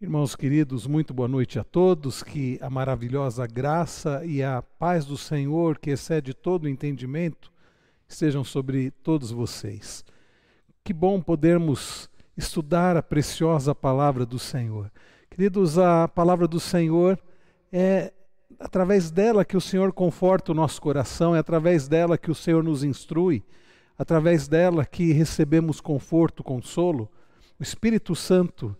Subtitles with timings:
[0.00, 2.20] Irmãos queridos, muito boa noite a todos.
[2.20, 7.50] Que a maravilhosa graça e a paz do Senhor, que excede todo o entendimento,
[8.08, 10.04] estejam sobre todos vocês.
[10.82, 14.90] Que bom podermos estudar a preciosa palavra do Senhor.
[15.30, 17.16] Queridos, a palavra do Senhor
[17.72, 18.12] é
[18.58, 22.64] através dela que o Senhor conforta o nosso coração, é através dela que o Senhor
[22.64, 23.44] nos instrui,
[23.96, 27.08] através dela que recebemos conforto, consolo.
[27.60, 28.76] O Espírito Santo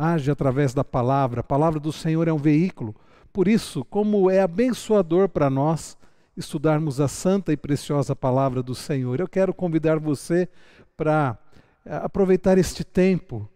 [0.00, 1.40] age através da palavra.
[1.40, 2.94] A palavra do Senhor é um veículo.
[3.32, 5.96] Por isso, como é abençoador para nós
[6.36, 10.48] estudarmos a santa e preciosa palavra do Senhor, eu quero convidar você
[10.96, 11.38] para
[11.84, 13.48] eh, aproveitar este tempo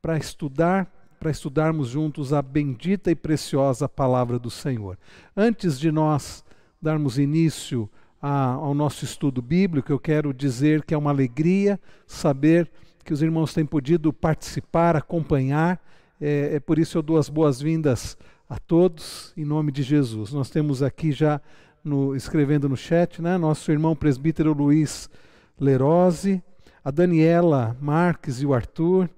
[0.00, 4.98] para estudar, para estudarmos juntos a bendita e preciosa palavra do Senhor.
[5.36, 6.44] Antes de nós
[6.80, 12.70] darmos início a, ao nosso estudo bíblico, eu quero dizer que é uma alegria saber
[13.10, 15.82] que os irmãos têm podido participar, acompanhar.
[16.20, 18.16] É, é por isso eu dou as boas-vindas
[18.48, 20.32] a todos, em nome de Jesus.
[20.32, 21.40] Nós temos aqui já
[21.82, 25.10] no, escrevendo no chat, né, nosso irmão presbítero Luiz
[25.58, 26.40] Lerose,
[26.84, 29.10] a Daniela Marques e o Arthur,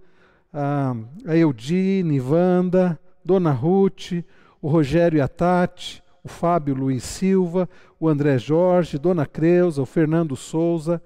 [0.51, 0.97] a,
[1.27, 4.25] a Eudine, Wanda, Dona Ruth,
[4.63, 7.69] o Rogério e a Tati, o Fábio Luiz Silva,
[8.01, 11.03] o André Jorge, Dona Creuza, o Fernando Souza,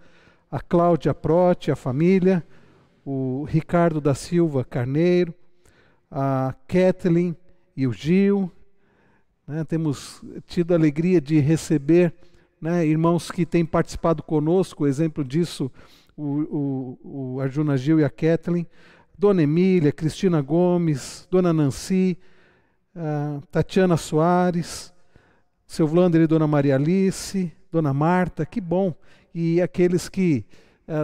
[0.48, 2.44] a Cláudia Prote, a família,
[3.06, 5.32] o Ricardo da Silva Carneiro,
[6.10, 7.36] a Kathleen
[7.76, 8.50] e o Gil.
[9.46, 12.12] Né, temos tido a alegria de receber
[12.60, 15.70] né, irmãos que têm participado conosco, exemplo disso,
[16.16, 18.66] o, o, o Arjuna Gil e a Kathleen,
[19.16, 22.18] Dona Emília, Cristina Gomes, Dona Nancy,
[23.52, 24.92] Tatiana Soares,
[25.64, 28.92] seu Vlander e Dona Maria Alice, Dona Marta, que bom.
[29.32, 30.44] E aqueles que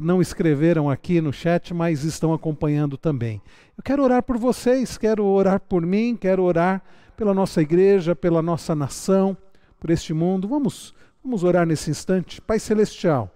[0.03, 3.43] não escreveram aqui no chat, mas estão acompanhando também.
[3.77, 6.83] Eu quero orar por vocês, quero orar por mim, quero orar
[7.17, 9.37] pela nossa igreja, pela nossa nação,
[9.81, 10.47] por este mundo.
[10.47, 12.41] Vamos, vamos orar nesse instante.
[12.41, 13.31] Pai Celestial,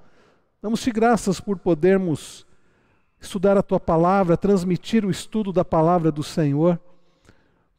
[0.63, 2.47] damos-te graças por podermos
[3.21, 6.81] estudar a tua palavra, transmitir o estudo da palavra do Senhor,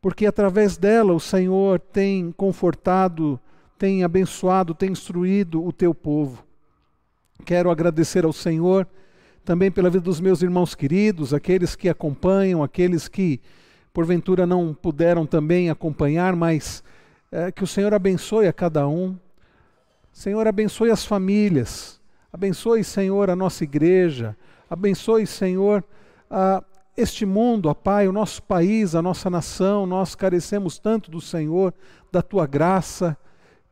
[0.01, 3.39] porque através dela o Senhor tem confortado,
[3.77, 6.46] tem abençoado, tem instruído o teu povo.
[7.45, 8.87] Quero agradecer ao Senhor
[9.43, 13.39] também pela vida dos meus irmãos queridos, aqueles que acompanham, aqueles que
[13.93, 16.83] porventura não puderam também acompanhar, mas
[17.31, 19.17] é, que o Senhor abençoe a cada um.
[20.11, 22.01] Senhor, abençoe as famílias,
[22.31, 24.35] abençoe, Senhor, a nossa igreja,
[24.69, 25.83] abençoe, Senhor,
[26.29, 26.61] a
[26.97, 31.73] este mundo, ó Pai, o nosso país, a nossa nação, nós carecemos tanto do Senhor,
[32.11, 33.15] da tua graça.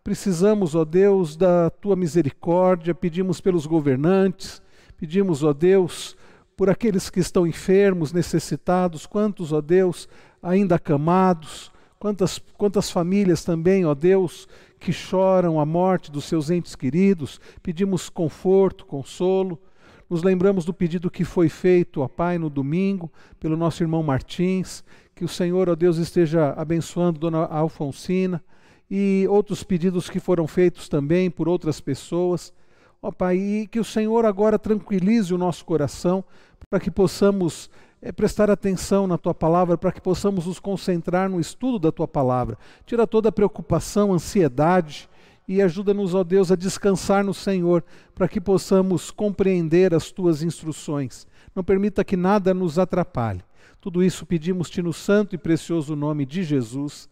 [0.06, 4.62] Precisamos, ó Deus, da tua misericórdia, pedimos pelos governantes,
[4.96, 6.16] pedimos, ó Deus,
[6.56, 10.08] por aqueles que estão enfermos, necessitados, quantos, ó Deus,
[10.44, 14.48] ainda acamados, quantas, quantas famílias também, ó Deus,
[14.80, 19.60] que choram a morte dos seus entes queridos, pedimos conforto, consolo.
[20.08, 24.84] Nos lembramos do pedido que foi feito, ó Pai, no domingo, pelo nosso irmão Martins,
[25.16, 28.40] que o Senhor, ó Deus, esteja abençoando Dona Alfonsina
[28.90, 32.54] e outros pedidos que foram feitos também por outras pessoas.
[33.02, 36.24] Ó Pai, e que o Senhor agora tranquilize o nosso coração
[36.70, 37.70] para que possamos
[38.02, 42.08] é, prestar atenção na tua palavra, para que possamos nos concentrar no estudo da tua
[42.08, 42.58] palavra.
[42.86, 45.10] Tira toda a preocupação, ansiedade
[45.48, 51.28] e ajuda-nos, ó Deus, a descansar no Senhor, para que possamos compreender as tuas instruções.
[51.56, 53.44] Não permita que nada nos atrapalhe.
[53.80, 57.08] Tudo isso pedimos-te no santo e precioso nome de Jesus.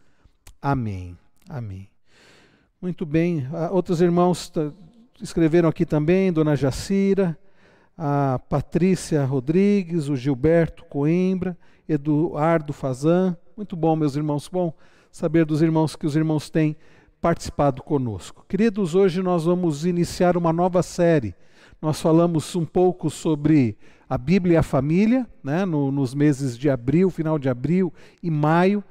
[0.62, 1.23] Amém.
[1.50, 1.90] Amém.
[2.82, 3.48] Muito bem.
[3.48, 4.52] Uh, outros irmãos
[5.22, 7.38] escreveram aqui também, Dona Jacira,
[7.98, 11.58] a Patrícia Rodrigues, o Gilberto Coimbra,
[11.88, 13.38] Eduardo Fazan.
[13.56, 14.50] Muito bom, meus irmãos.
[14.52, 14.74] Bom
[15.12, 16.76] saber dos irmãos que os irmãos têm
[17.22, 18.44] participado conosco.
[18.50, 21.36] Queridos, hoje nós vamos iniciar uma nova série.
[21.82, 23.78] Nós falamos um pouco sobre
[24.10, 28.30] a Bíblia e a família, né, no, nos meses de abril, final de abril e
[28.30, 28.84] maio.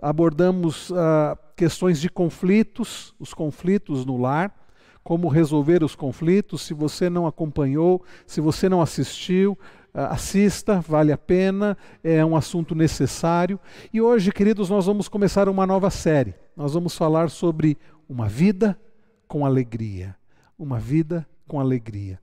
[0.00, 4.54] Abordamos uh, questões de conflitos, os conflitos no lar,
[5.02, 6.62] como resolver os conflitos.
[6.62, 9.58] Se você não acompanhou, se você não assistiu,
[9.98, 13.58] ah, assista, vale a pena, é um assunto necessário.
[13.90, 16.34] E hoje, queridos, nós vamos começar uma nova série.
[16.54, 18.78] Nós vamos falar sobre uma vida
[19.26, 20.14] com alegria.
[20.58, 22.20] Uma vida com alegria.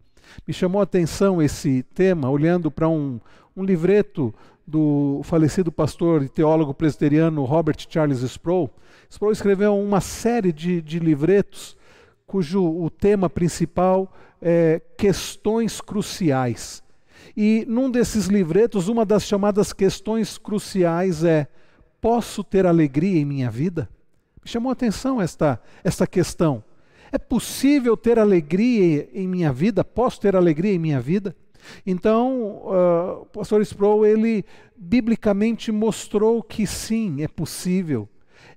[0.47, 3.19] Me chamou a atenção esse tema, olhando para um,
[3.55, 4.33] um livreto
[4.65, 8.69] do falecido pastor e teólogo presbiteriano Robert Charles Sproul.
[9.09, 11.77] Sproul escreveu uma série de, de livretos
[12.25, 16.81] cujo o tema principal é questões cruciais.
[17.35, 21.47] E num desses livretos, uma das chamadas questões cruciais é:
[22.01, 23.89] posso ter alegria em minha vida?
[24.43, 26.63] Me chamou a atenção esta, esta questão.
[27.11, 29.83] É possível ter alegria em minha vida?
[29.83, 31.35] Posso ter alegria em minha vida?
[31.85, 38.07] Então, uh, o pastor Sproul, ele biblicamente mostrou que sim, é possível.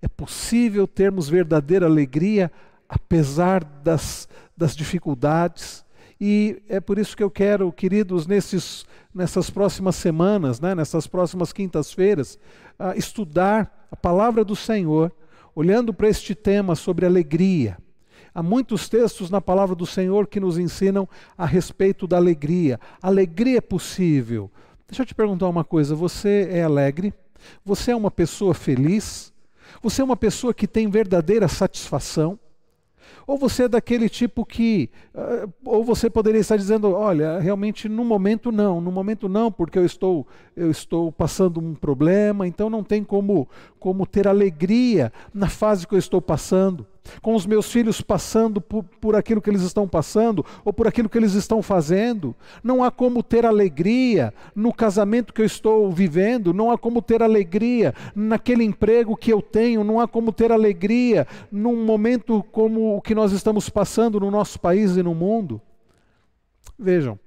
[0.02, 2.50] É possível termos verdadeira alegria
[2.88, 5.84] apesar das, das dificuldades.
[6.20, 11.52] E é por isso que eu quero, queridos, nesses, nessas próximas semanas, né, nessas próximas
[11.52, 12.38] quintas-feiras,
[12.78, 15.12] uh, estudar a palavra do Senhor,
[15.54, 17.76] olhando para este tema sobre alegria.
[18.36, 22.78] Há muitos textos na palavra do Senhor que nos ensinam a respeito da alegria.
[23.00, 24.50] Alegria é possível.
[24.86, 27.14] Deixa eu te perguntar uma coisa: você é alegre?
[27.64, 29.32] Você é uma pessoa feliz?
[29.82, 32.38] Você é uma pessoa que tem verdadeira satisfação?
[33.26, 34.90] Ou você é daquele tipo que.
[35.14, 39.78] Uh, ou você poderia estar dizendo: olha, realmente no momento não, no momento não, porque
[39.78, 43.48] eu estou, eu estou passando um problema, então não tem como,
[43.80, 46.86] como ter alegria na fase que eu estou passando
[47.22, 51.08] com os meus filhos passando por, por, aquilo que eles estão passando ou por aquilo
[51.08, 52.34] que eles estão fazendo.
[52.62, 57.22] Não há como ter alegria no casamento que eu estou vivendo, não há como ter
[57.22, 63.02] alegria naquele emprego que eu tenho, não há como ter alegria num momento como o
[63.02, 65.60] que nós estamos passando no nosso país e no mundo.
[66.78, 67.18] Vejam,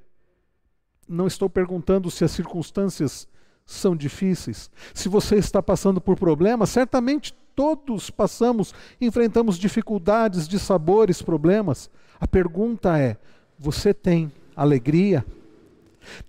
[1.07, 3.27] não estou perguntando se as circunstâncias
[3.65, 4.69] são difíceis.
[4.93, 11.89] Se você está passando por problemas, certamente todos passamos, enfrentamos dificuldades de sabores, problemas.
[12.17, 13.17] A pergunta é:
[13.59, 15.25] você tem alegria?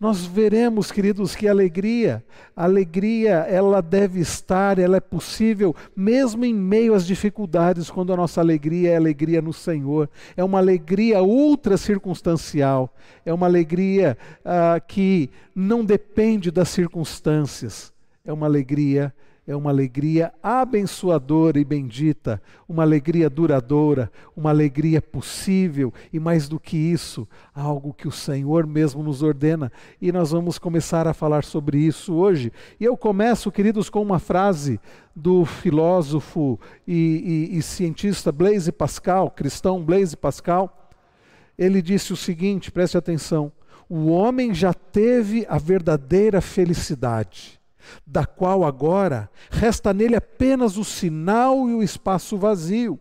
[0.01, 2.25] Nós veremos, queridos, que alegria,
[2.57, 8.41] alegria, ela deve estar, ela é possível, mesmo em meio às dificuldades, quando a nossa
[8.41, 10.11] alegria é alegria no Senhor.
[10.37, 12.93] É uma alegria ultra circunstancial,
[13.25, 17.93] é uma alegria ah, que não depende das circunstâncias,
[18.25, 19.15] é uma alegria
[19.47, 26.61] é uma alegria abençoadora e bendita, uma alegria duradoura, uma alegria possível e mais do
[26.61, 29.73] que isso, algo que o Senhor mesmo nos ordena.
[30.01, 32.53] E nós vamos começar a falar sobre isso hoje.
[32.79, 34.79] E eu começo, queridos, com uma frase
[35.17, 40.91] do filósofo e, e, e cientista Blaise Pascal, cristão Blaise Pascal.
[41.59, 43.51] Ele disse o seguinte: preste atenção.
[43.89, 47.60] O homem já teve a verdadeira felicidade
[48.07, 52.99] da qual agora resta nele apenas o sinal e o espaço vazio,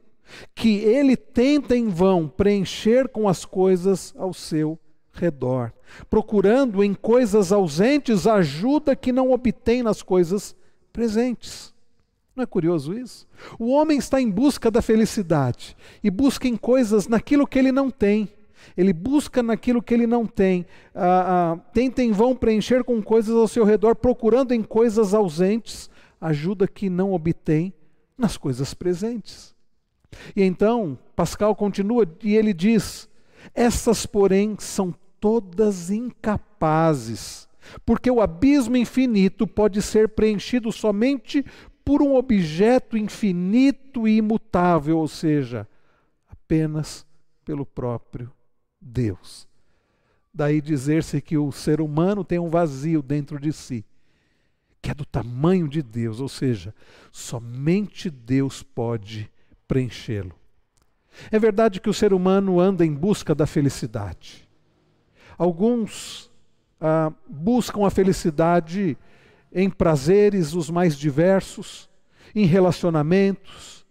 [0.54, 4.80] que ele tenta em vão preencher com as coisas ao seu
[5.12, 5.74] redor,
[6.10, 10.56] procurando em coisas ausentes a ajuda que não obtém nas coisas
[10.94, 11.74] presentes.
[12.36, 13.28] Não é curioso isso?
[13.58, 17.90] O homem está em busca da felicidade e busca em coisas naquilo que ele não
[17.90, 18.30] tem
[18.76, 23.36] ele busca naquilo que ele não tem, ah, ah, tenta em vão preencher com coisas
[23.36, 27.74] ao seu redor, procurando em coisas ausentes ajuda que não obtém
[28.18, 29.56] nas coisas presentes.
[30.36, 33.08] E então, Pascal continua e ele diz:
[33.54, 37.48] essas, porém, são todas incapazes,
[37.86, 41.46] porque o abismo infinito pode ser preenchido somente
[41.86, 45.68] por um objeto infinito e imutável, ou seja,
[46.30, 47.06] apenas
[47.44, 48.32] pelo próprio
[48.80, 49.48] Deus.
[50.34, 53.84] Daí dizer-se que o ser humano tem um vazio dentro de si,
[54.82, 56.74] que é do tamanho de Deus, ou seja,
[57.12, 59.30] somente Deus pode
[59.68, 60.34] preenchê-lo.
[61.32, 64.48] É verdade que o ser humano anda em busca da felicidade.
[65.38, 66.32] Alguns
[66.80, 68.98] ah, buscam a felicidade
[69.52, 71.90] em prazeres os mais diversos,
[72.36, 73.86] em relacionamentos,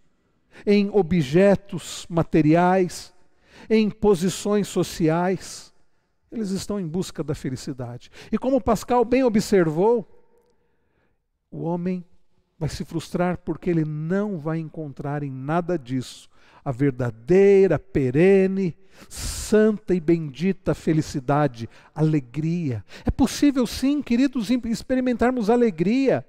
[0.64, 3.12] em objetos materiais
[3.68, 5.72] em posições sociais.
[6.30, 8.10] Eles estão em busca da felicidade.
[8.30, 10.06] E como Pascal bem observou,
[11.50, 12.04] o homem
[12.58, 16.28] vai se frustrar porque ele não vai encontrar em nada disso
[16.64, 18.76] a verdadeira, perene,
[19.08, 22.84] santa e bendita felicidade, alegria.
[23.06, 26.26] É possível, sim, queridos, experimentarmos alegria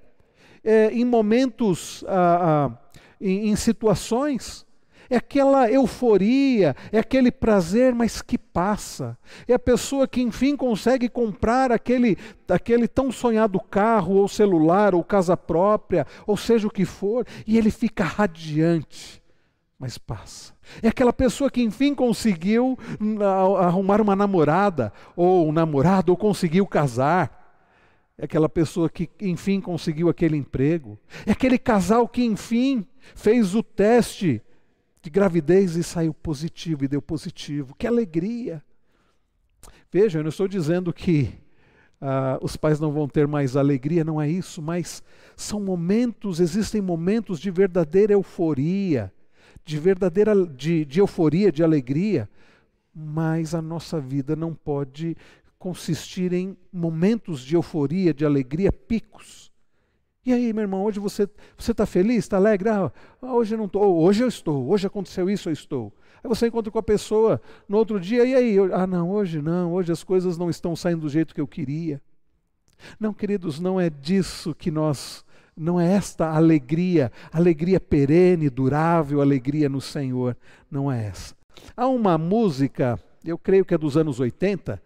[0.63, 4.65] é, em momentos, ah, ah, em, em situações
[5.09, 9.17] é aquela euforia, é aquele prazer, mas que passa.
[9.47, 12.15] É a pessoa que enfim consegue comprar aquele,
[12.47, 17.57] aquele tão sonhado carro, ou celular, ou casa própria, ou seja o que for, e
[17.57, 19.21] ele fica radiante,
[19.79, 20.53] mas passa.
[20.83, 22.77] É aquela pessoa que enfim conseguiu
[23.59, 27.37] arrumar uma namorada, ou um namorado, ou conseguiu casar.
[28.15, 30.99] É aquela pessoa que enfim conseguiu aquele emprego.
[31.25, 34.43] É aquele casal que enfim fez o teste
[35.01, 37.75] de gravidez e saiu positivo e deu positivo.
[37.75, 38.63] Que alegria!
[39.91, 41.33] Veja, eu não estou dizendo que
[42.01, 45.03] ah, os pais não vão ter mais alegria, não é isso, mas
[45.35, 49.12] são momentos, existem momentos de verdadeira euforia,
[49.65, 52.29] de verdadeira de, de euforia, de alegria,
[52.93, 55.15] mas a nossa vida não pode
[55.57, 59.48] consistir em momentos de euforia, de alegria, picos.
[60.29, 62.69] E aí, meu irmão, hoje você você está feliz, está alegre?
[62.69, 63.99] Ah, hoje eu não estou.
[63.99, 64.69] Hoje eu estou.
[64.69, 65.91] Hoje aconteceu isso, eu estou.
[66.23, 68.57] Aí você encontra com a pessoa no outro dia, e aí?
[68.71, 71.99] Ah, não, hoje não, hoje as coisas não estão saindo do jeito que eu queria.
[72.99, 75.25] Não, queridos, não é disso que nós,
[75.57, 80.37] não é esta alegria, alegria perene, durável, alegria no Senhor,
[80.69, 81.33] não é essa.
[81.75, 84.79] Há uma música, eu creio que é dos anos 80, é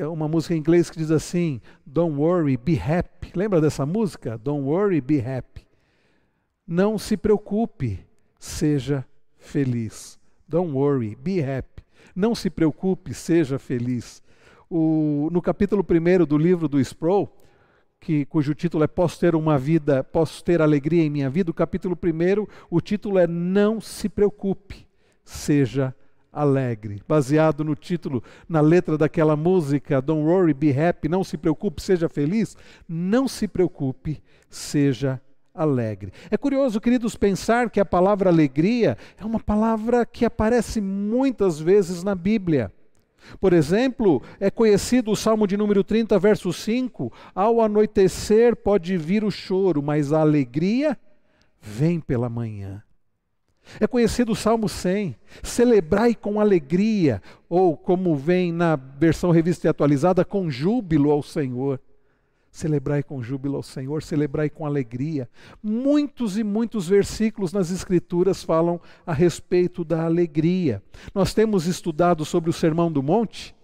[0.00, 3.32] uma música em inglês que diz assim: Don't worry, be happy.
[3.34, 4.38] Lembra dessa música?
[4.38, 5.66] Don't worry, be happy.
[6.66, 8.00] Não se preocupe,
[8.38, 9.04] seja
[9.36, 10.18] feliz.
[10.48, 11.82] Don't worry, be happy.
[12.14, 14.22] Não se preocupe, seja feliz.
[14.70, 17.30] O, no capítulo 1 do livro do Sproul,
[18.00, 21.54] que, cujo título é Posso ter uma vida, posso ter alegria em minha vida, o
[21.54, 24.86] capítulo 1, o título é Não se preocupe,
[25.24, 25.94] seja
[26.32, 27.02] alegre.
[27.06, 32.08] Baseado no título, na letra daquela música, Don't worry, be happy, não se preocupe, seja
[32.08, 32.56] feliz.
[32.88, 35.20] Não se preocupe, seja
[35.54, 36.12] alegre.
[36.30, 42.02] É curioso, queridos, pensar que a palavra alegria é uma palavra que aparece muitas vezes
[42.02, 42.72] na Bíblia.
[43.38, 49.22] Por exemplo, é conhecido o Salmo de número 30, verso 5: Ao anoitecer pode vir
[49.22, 50.98] o choro, mas a alegria
[51.60, 52.82] vem pela manhã.
[53.80, 59.70] É conhecido o Salmo 100, celebrai com alegria, ou como vem na versão revista e
[59.70, 61.80] atualizada, com júbilo ao Senhor.
[62.50, 65.28] Celebrai com júbilo ao Senhor, celebrai com alegria.
[65.62, 70.82] Muitos e muitos versículos nas Escrituras falam a respeito da alegria.
[71.14, 73.54] Nós temos estudado sobre o Sermão do Monte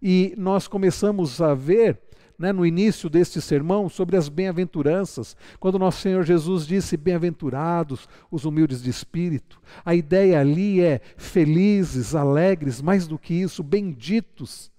[0.00, 2.00] e nós começamos a ver
[2.38, 8.44] né, no início deste sermão sobre as bem-aventuranças, quando nosso Senhor Jesus disse: Bem-aventurados os
[8.44, 9.60] humildes de espírito.
[9.84, 14.70] A ideia ali é felizes, alegres, mais do que isso, benditos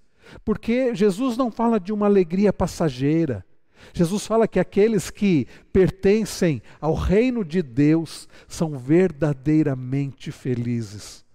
[0.43, 3.45] porque Jesus não fala de uma alegria passageira.
[3.93, 11.25] Jesus fala que aqueles que pertencem ao reino de Deus são verdadeiramente felizes,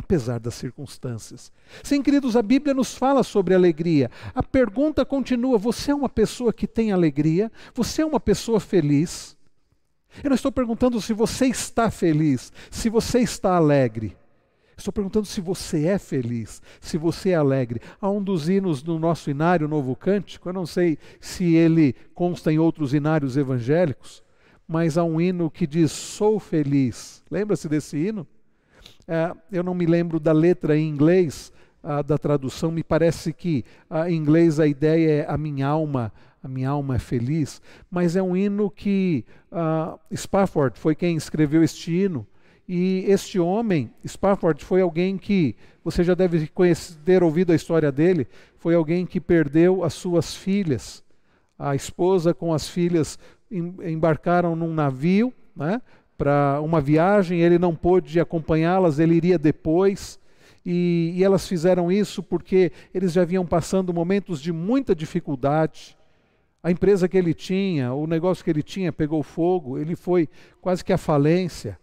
[0.00, 1.52] apesar das circunstâncias.
[1.84, 4.10] Sim, queridos, a Bíblia nos fala sobre alegria.
[4.34, 7.52] A pergunta continua: você é uma pessoa que tem alegria?
[7.74, 9.36] Você é uma pessoa feliz?
[10.24, 14.16] Eu não estou perguntando se você está feliz, se você está alegre.
[14.76, 17.82] Estou perguntando se você é feliz, se você é alegre.
[18.00, 22.50] Há um dos hinos do nosso inário Novo Cântico, eu não sei se ele consta
[22.50, 24.24] em outros inários evangélicos,
[24.66, 27.22] mas há um hino que diz: Sou feliz.
[27.30, 28.26] Lembra-se desse hino?
[29.06, 31.52] É, eu não me lembro da letra em inglês,
[32.06, 33.64] da tradução, me parece que
[34.06, 38.22] em inglês a ideia é a minha alma, a minha alma é feliz, mas é
[38.22, 39.24] um hino que
[40.14, 42.26] Spafford foi quem escreveu este hino.
[42.68, 47.90] E este homem, Spafford, foi alguém que, você já deve conhecer, ter ouvido a história
[47.90, 51.02] dele, foi alguém que perdeu as suas filhas.
[51.58, 53.18] A esposa com as filhas
[53.50, 55.82] embarcaram num navio né,
[56.20, 60.20] para uma viagem, ele não pôde acompanhá-las, ele iria depois.
[60.66, 65.96] E, e elas fizeram isso porque eles já vinham passando momentos de muita dificuldade.
[66.62, 70.28] A empresa que ele tinha, o negócio que ele tinha pegou fogo, ele foi
[70.60, 71.78] quase que à falência.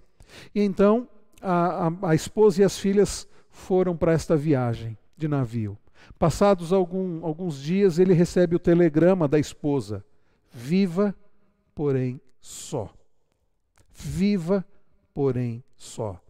[0.54, 1.08] E então
[1.41, 5.76] a, a, a esposa e as filhas foram para esta viagem de navio.
[6.19, 10.06] Passados algum, alguns dias, ele recebe o telegrama da esposa:
[10.54, 11.15] viva,
[11.73, 12.93] porém só.
[13.99, 14.63] Viva,
[15.13, 16.21] porém só.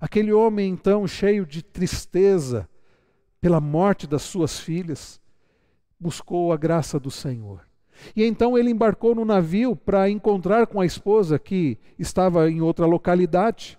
[0.00, 2.68] Aquele homem, então, cheio de tristeza
[3.40, 5.20] pela morte das suas filhas,
[5.98, 7.66] buscou a graça do Senhor.
[8.14, 12.86] E então ele embarcou no navio para encontrar com a esposa que estava em outra
[12.86, 13.78] localidade.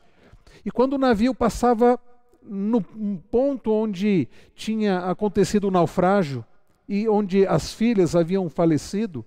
[0.63, 1.99] E quando o navio passava
[2.43, 6.45] no ponto onde tinha acontecido o naufrágio
[6.87, 9.25] e onde as filhas haviam falecido,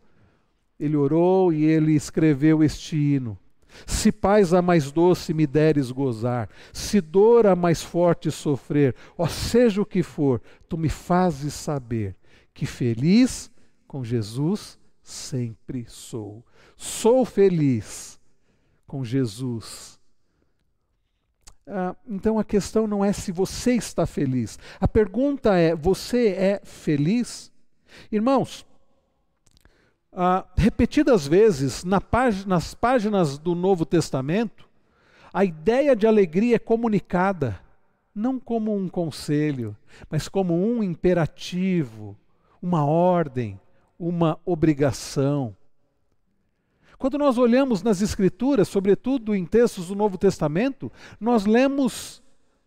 [0.79, 3.39] ele orou e ele escreveu este hino.
[3.87, 9.27] Se paz a mais doce me deres gozar, se dor a mais forte sofrer, ó
[9.27, 12.17] seja o que for, tu me fazes saber
[12.53, 13.51] que feliz
[13.87, 16.45] com Jesus sempre sou.
[16.77, 18.21] Sou feliz
[18.87, 19.99] com Jesus.
[21.67, 24.59] Ah, então a questão não é se você está feliz.
[24.81, 27.53] A pergunta é: você é feliz?
[28.11, 28.67] Irmãos,
[30.13, 34.69] ah, repetidas vezes na pág nas páginas do Novo Testamento,
[35.33, 37.61] a ideia de alegria é comunicada,
[38.15, 39.77] não como um conselho,
[40.11, 42.17] mas como um imperativo
[42.63, 43.61] uma ordem,
[43.99, 45.57] uma obrigação.
[46.99, 50.91] Quando nós olhamos nas Escrituras, sobretudo em textos do Novo Testamento,
[51.21, 52.23] nós lemos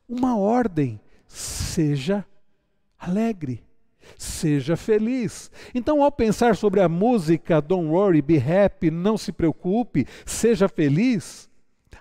[0.07, 2.25] uma ordem: seja
[2.97, 3.63] alegre,
[4.17, 5.51] seja feliz.
[5.73, 11.49] Então, ao pensar sobre a música Don't Worry, Be Happy, não se preocupe, seja feliz,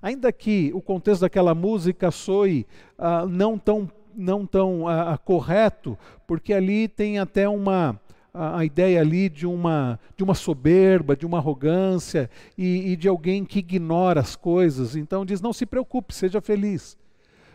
[0.02, 2.66] ainda que o contexto daquela música soe
[2.98, 8.00] uh, não tão, não tão uh, correto, porque ali tem até uma
[8.32, 13.44] a, ideia ali de uma, de uma soberba, de uma arrogância e, e de alguém
[13.44, 14.96] que ignora as coisas.
[14.96, 16.96] Então diz: não se preocupe, seja feliz.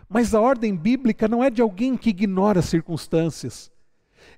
[0.08, 3.72] Mas a ordem bíblica não é de alguém que ignora as circunstâncias,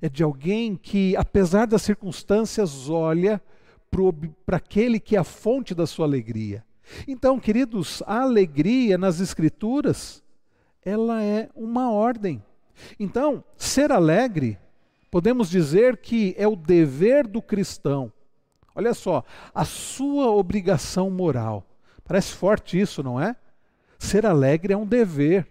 [0.01, 3.41] é de alguém que, apesar das circunstâncias, olha
[4.45, 6.63] para aquele que é a fonte da sua alegria.
[7.07, 10.23] Então, queridos, a alegria nas Escrituras,
[10.83, 12.43] ela é uma ordem.
[12.99, 14.57] Então, ser alegre
[15.09, 18.11] Podemos dizer que é o dever do cristão.
[18.75, 21.65] Olha só, a sua obrigação moral.
[22.03, 23.35] Parece forte isso, não é?
[23.97, 25.47] Ser alegre é um dever.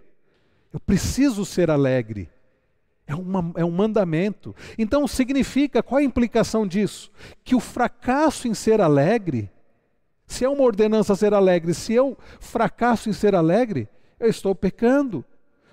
[0.73, 2.31] Eu preciso ser alegre.
[3.07, 4.55] É, uma, é um mandamento.
[4.77, 7.11] Então significa, qual a implicação disso?
[7.45, 9.51] Que o fracasso em ser alegre,
[10.27, 13.89] se é uma ordenança ser alegre, se eu fracasso em ser alegre,
[14.19, 15.25] eu estou pecando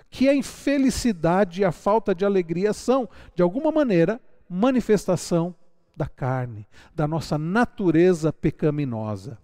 [0.10, 5.56] que a infelicidade e a falta de alegria são, de alguma maneira, manifestação
[5.98, 9.40] da carne, da nossa natureza pecaminosa.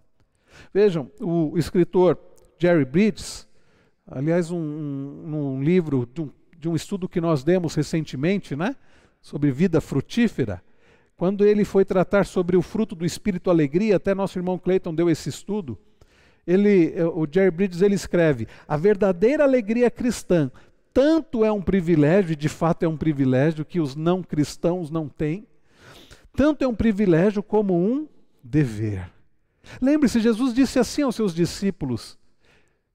[0.71, 2.19] Vejam, o escritor
[2.59, 3.47] Jerry Bridges,
[4.05, 8.75] aliás, um, um, um livro de um, de um estudo que nós demos recentemente, né,
[9.21, 10.61] sobre vida frutífera,
[11.15, 15.09] quando ele foi tratar sobre o fruto do espírito alegria, até nosso irmão Clayton deu
[15.09, 15.77] esse estudo
[16.49, 20.51] ele, eh, o Jerry Bridges ele escreve: a verdadeira alegria cristã
[20.91, 25.07] tanto é um privilégio, e de fato é um privilégio que os não cristãos não
[25.07, 25.47] têm,
[26.33, 28.07] tanto é um privilégio como um
[28.43, 29.11] dever.
[29.79, 32.17] Lembre-se, Jesus disse assim aos seus discípulos: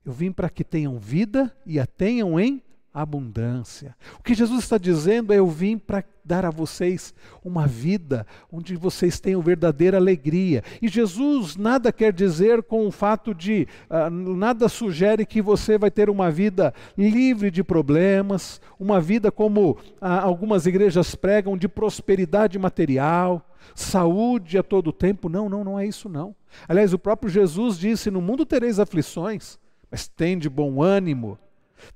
[0.05, 2.61] Eu vim para que tenham vida e a tenham em
[2.94, 3.96] abundância.
[4.20, 7.12] O que Jesus está dizendo é: eu vim para dar a vocês
[7.44, 10.62] uma vida onde vocês tenham verdadeira alegria.
[10.80, 15.90] E Jesus nada quer dizer com o fato de, uh, nada sugere que você vai
[15.90, 22.59] ter uma vida livre de problemas, uma vida como uh, algumas igrejas pregam, de prosperidade
[22.59, 23.44] material.
[23.74, 26.35] Saúde a todo tempo, não, não, não é isso não.
[26.68, 29.59] Aliás, o próprio Jesus disse: No mundo tereis aflições,
[29.90, 31.38] mas tem de bom ânimo,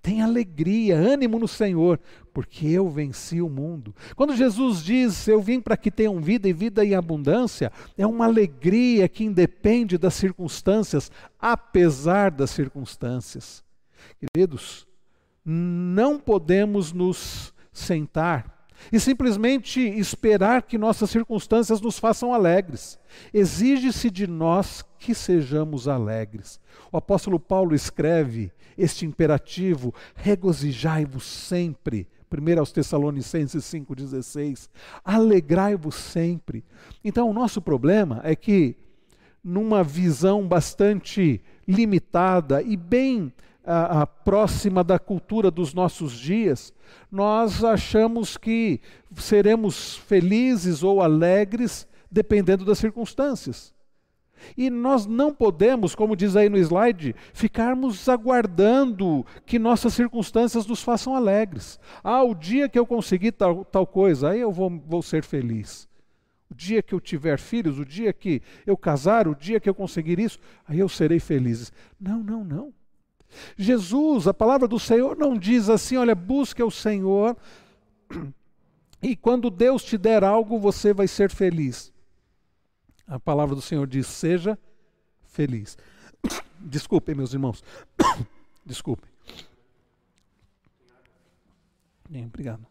[0.03, 2.01] tem alegria, ânimo no Senhor,
[2.33, 3.95] porque eu venci o mundo.
[4.15, 8.27] Quando Jesus diz, eu vim para que tenham vida e vida em abundância, é uma
[8.27, 13.65] alegria que independe das circunstâncias, apesar das circunstâncias.
[14.21, 14.87] Queridos,
[15.45, 18.59] não podemos nos sentar
[18.93, 22.99] e simplesmente esperar que nossas circunstâncias nos façam alegres.
[23.33, 26.61] Exige-se de nós que sejamos alegres.
[26.93, 32.07] O apóstolo Paulo escreve este imperativo: regozijai-vos sempre.
[32.31, 34.69] 1 aos Tessalonicenses 5,16.
[35.05, 36.65] Alegrai-vos sempre.
[37.03, 38.77] Então, o nosso problema é que,
[39.43, 43.33] numa visão bastante limitada e bem
[43.65, 46.73] a, a, próxima da cultura dos nossos dias,
[47.11, 48.81] nós achamos que
[49.17, 53.75] seremos felizes ou alegres dependendo das circunstâncias.
[54.57, 60.83] E nós não podemos, como diz aí no slide, ficarmos aguardando que nossas circunstâncias nos
[60.83, 61.79] façam alegres.
[62.03, 65.89] Ah, o dia que eu conseguir tal, tal coisa, aí eu vou, vou ser feliz.
[66.51, 69.75] O dia que eu tiver filhos, o dia que eu casar, o dia que eu
[69.75, 71.73] conseguir isso, aí eu serei feliz.
[72.01, 72.73] Não, não, não.
[73.57, 77.37] Jesus, a palavra do Senhor não diz assim, olha, busque o Senhor
[79.03, 81.93] e quando Deus te der algo, você vai ser feliz.
[83.09, 84.59] A palavra do Senhor diz: seja
[85.25, 85.79] feliz.
[86.61, 87.65] Desculpem, meus irmãos.
[88.65, 89.11] Desculpem.
[92.09, 92.67] Bem, obrigado.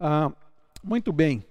[0.00, 0.32] Ah,
[0.82, 1.44] muito bem.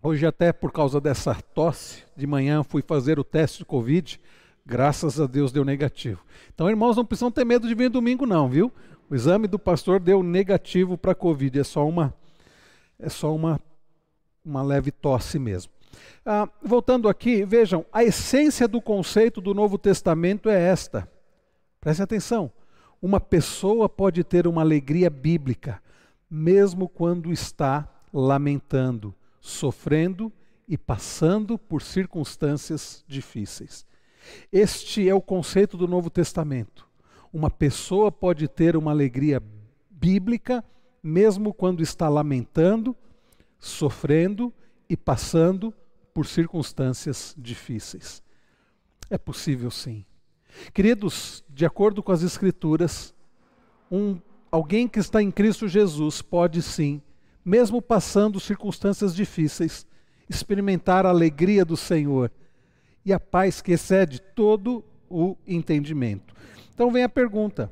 [0.00, 4.20] Hoje, até por causa dessa tosse, de manhã fui fazer o teste de Covid.
[4.64, 6.24] Graças a Deus deu negativo.
[6.54, 8.72] Então, irmãos, não precisam ter medo de vir domingo, não, viu?
[9.10, 11.58] O exame do pastor deu negativo para Covid.
[11.58, 12.14] É só uma
[12.98, 13.60] é só uma,
[14.44, 15.72] uma leve tosse mesmo.
[16.24, 21.10] Ah, voltando aqui, vejam, a essência do conceito do Novo Testamento é esta.
[21.80, 22.50] Preste atenção.
[23.00, 25.80] Uma pessoa pode ter uma alegria bíblica,
[26.28, 30.32] mesmo quando está lamentando, sofrendo
[30.66, 33.86] e passando por circunstâncias difíceis.
[34.52, 36.86] Este é o conceito do Novo Testamento.
[37.32, 39.42] Uma pessoa pode ter uma alegria
[39.90, 40.62] bíblica,
[41.08, 42.94] mesmo quando está lamentando,
[43.58, 44.52] sofrendo
[44.88, 45.74] e passando
[46.12, 48.22] por circunstâncias difíceis.
[49.10, 50.04] É possível sim.
[50.72, 53.14] Queridos, de acordo com as Escrituras,
[53.90, 54.18] um,
[54.50, 57.00] alguém que está em Cristo Jesus pode sim,
[57.44, 59.86] mesmo passando circunstâncias difíceis,
[60.28, 62.30] experimentar a alegria do Senhor
[63.04, 66.34] e a paz que excede todo o entendimento.
[66.74, 67.70] Então vem a pergunta: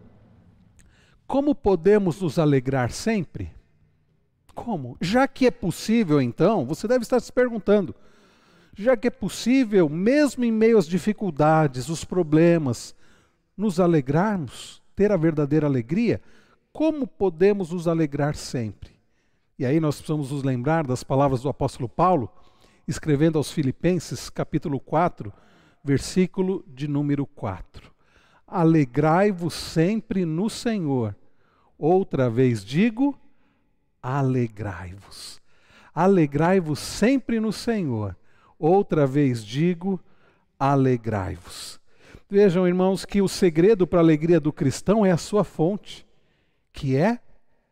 [1.27, 3.51] como podemos nos alegrar sempre?
[4.55, 4.97] Como?
[5.01, 7.95] Já que é possível, então, você deve estar se perguntando:
[8.75, 12.95] já que é possível, mesmo em meio às dificuldades, os problemas,
[13.57, 16.21] nos alegrarmos, ter a verdadeira alegria,
[16.73, 18.91] como podemos nos alegrar sempre?
[19.59, 22.31] E aí nós precisamos nos lembrar das palavras do apóstolo Paulo,
[22.87, 25.33] escrevendo aos Filipenses, capítulo 4,
[25.83, 27.96] versículo de número 4.
[28.47, 31.17] Alegrai-vos sempre no Senhor.
[31.79, 33.19] Outra vez digo,
[34.03, 35.41] alegrai-vos.
[35.95, 38.17] Alegrai-vos sempre no Senhor.
[38.59, 40.01] Outra vez digo,
[40.59, 41.81] alegrai-vos.
[42.29, 46.07] Vejam, irmãos, que o segredo para a alegria do cristão é a sua fonte,
[46.73, 47.21] que é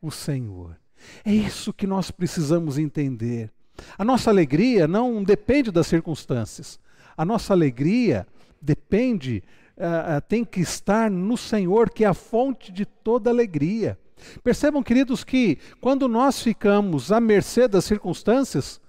[0.00, 0.78] o Senhor.
[1.24, 3.52] É isso que nós precisamos entender.
[3.98, 6.78] A nossa alegria não depende das circunstâncias.
[7.16, 8.26] A nossa alegria
[8.60, 9.42] depende,
[9.76, 13.98] uh, tem que estar no Senhor, que é a fonte de toda alegria.
[14.42, 18.80] Percebam, queridos, que quando nós ficamos à mercê das circunstâncias,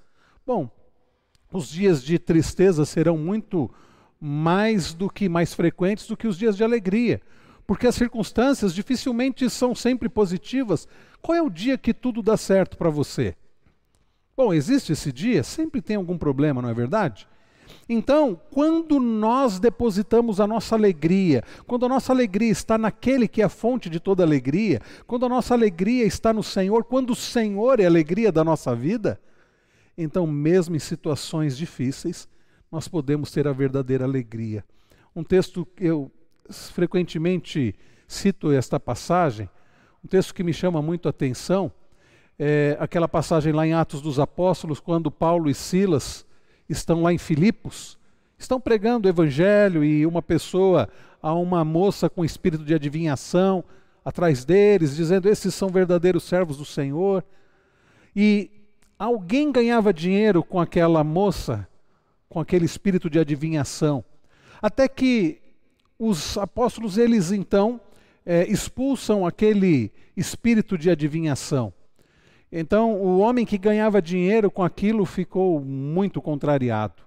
[0.45, 0.69] bom,
[1.51, 3.69] os dias de tristeza serão muito
[4.19, 7.21] mais do que mais frequentes do que os dias de alegria,
[7.67, 10.87] porque as circunstâncias dificilmente são sempre positivas.
[11.21, 13.35] Qual é o dia que tudo dá certo para você?
[14.37, 15.43] Bom, existe esse dia?
[15.43, 17.27] Sempre tem algum problema, não é verdade?
[17.87, 23.45] Então, quando nós depositamos a nossa alegria, quando a nossa alegria está naquele que é
[23.45, 27.79] a fonte de toda alegria, quando a nossa alegria está no Senhor, quando o Senhor
[27.79, 29.19] é a alegria da nossa vida,
[29.97, 32.27] então, mesmo em situações difíceis,
[32.71, 34.63] nós podemos ter a verdadeira alegria.
[35.15, 36.11] Um texto que eu
[36.49, 37.73] frequentemente
[38.07, 39.49] cito esta passagem,
[40.03, 41.71] um texto que me chama muito a atenção,
[42.37, 46.25] é aquela passagem lá em Atos dos Apóstolos, quando Paulo e Silas
[46.69, 47.97] estão lá em Filipos,
[48.37, 50.89] estão pregando o evangelho e uma pessoa,
[51.21, 53.63] há uma moça com espírito de adivinhação
[54.03, 57.23] atrás deles, dizendo: Esses são verdadeiros servos do Senhor.
[58.15, 58.49] E
[58.97, 61.67] alguém ganhava dinheiro com aquela moça,
[62.29, 64.03] com aquele espírito de adivinhação.
[64.61, 65.41] Até que
[65.97, 67.79] os apóstolos, eles então
[68.25, 71.73] é, expulsam aquele espírito de adivinhação.
[72.51, 77.03] Então, o homem que ganhava dinheiro com aquilo ficou muito contrariado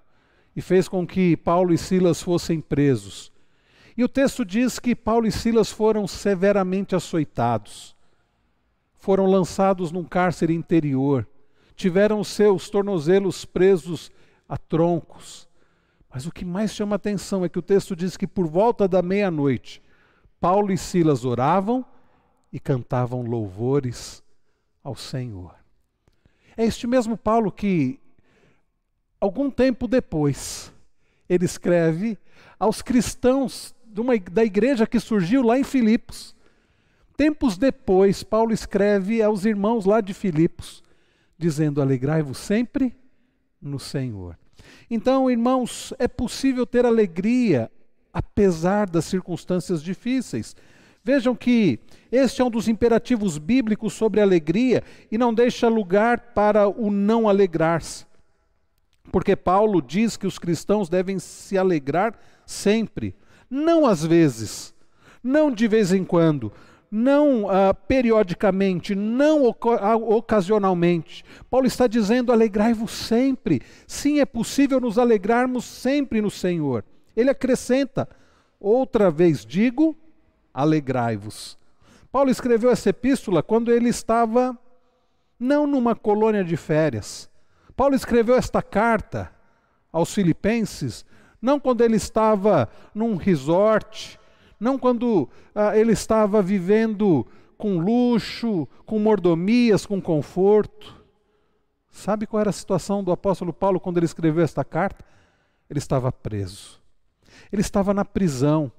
[0.55, 3.31] e fez com que Paulo e Silas fossem presos.
[3.97, 7.95] E o texto diz que Paulo e Silas foram severamente açoitados,
[8.95, 11.27] foram lançados num cárcere interior
[11.79, 14.11] tiveram seus tornozelos presos
[14.49, 15.47] a troncos.
[16.13, 19.01] Mas o que mais chama atenção é que o texto diz que por volta da
[19.01, 19.81] meia-noite,
[20.41, 21.85] Paulo e Silas oravam
[22.51, 24.21] e cantavam louvores
[24.83, 25.55] ao Senhor.
[26.55, 27.99] É este mesmo Paulo que,
[29.19, 30.73] algum tempo depois,
[31.27, 32.17] ele escreve
[32.59, 36.35] aos cristãos uma, da igreja que surgiu lá em Filipos.
[37.15, 40.83] Tempos depois, Paulo escreve aos irmãos lá de Filipos,
[41.37, 42.95] dizendo: Alegrai-vos sempre
[43.61, 44.37] no Senhor.
[44.89, 47.71] Então, irmãos, é possível ter alegria
[48.11, 50.55] apesar das circunstâncias difíceis.
[51.11, 51.79] Vejam que
[52.11, 57.27] este é um dos imperativos bíblicos sobre alegria e não deixa lugar para o não
[57.27, 58.05] alegrar-se.
[59.11, 62.13] Porque Paulo diz que os cristãos devem se alegrar
[62.45, 63.15] sempre,
[63.49, 64.71] não às vezes,
[65.23, 66.53] não de vez em quando,
[66.91, 71.25] não uh, periodicamente, não ocasionalmente.
[71.49, 73.63] Paulo está dizendo: alegrai-vos sempre.
[73.87, 76.85] Sim, é possível nos alegrarmos sempre no Senhor.
[77.17, 78.07] Ele acrescenta:
[78.59, 79.97] outra vez digo,
[80.61, 81.57] alegrai-vos.
[82.11, 84.57] Paulo escreveu essa epístola quando ele estava
[85.39, 87.29] não numa colônia de férias.
[87.75, 89.31] Paulo escreveu esta carta
[89.91, 91.05] aos Filipenses
[91.41, 94.19] não quando ele estava num resort
[94.59, 97.25] não quando ah, ele estava vivendo
[97.57, 100.95] com luxo, com mordomias, com conforto.
[101.89, 105.05] Sabe qual era a situação do apóstolo Paulo quando ele escreveu esta carta?
[105.69, 106.81] Ele estava preso.
[107.51, 108.71] Ele estava na prisão.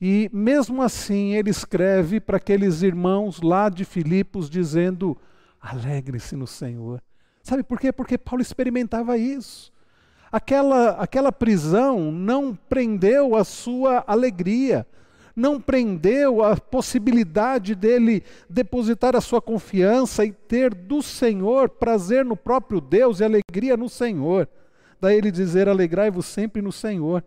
[0.00, 5.16] E mesmo assim ele escreve para aqueles irmãos lá de Filipos dizendo:
[5.60, 7.02] alegre-se no Senhor.
[7.42, 7.92] Sabe por quê?
[7.92, 9.70] Porque Paulo experimentava isso.
[10.32, 14.86] Aquela, aquela prisão não prendeu a sua alegria,
[15.34, 22.36] não prendeu a possibilidade dele depositar a sua confiança e ter do Senhor prazer no
[22.36, 24.48] próprio Deus e alegria no Senhor.
[25.00, 27.24] Daí ele dizer: Alegrai-vos sempre no Senhor.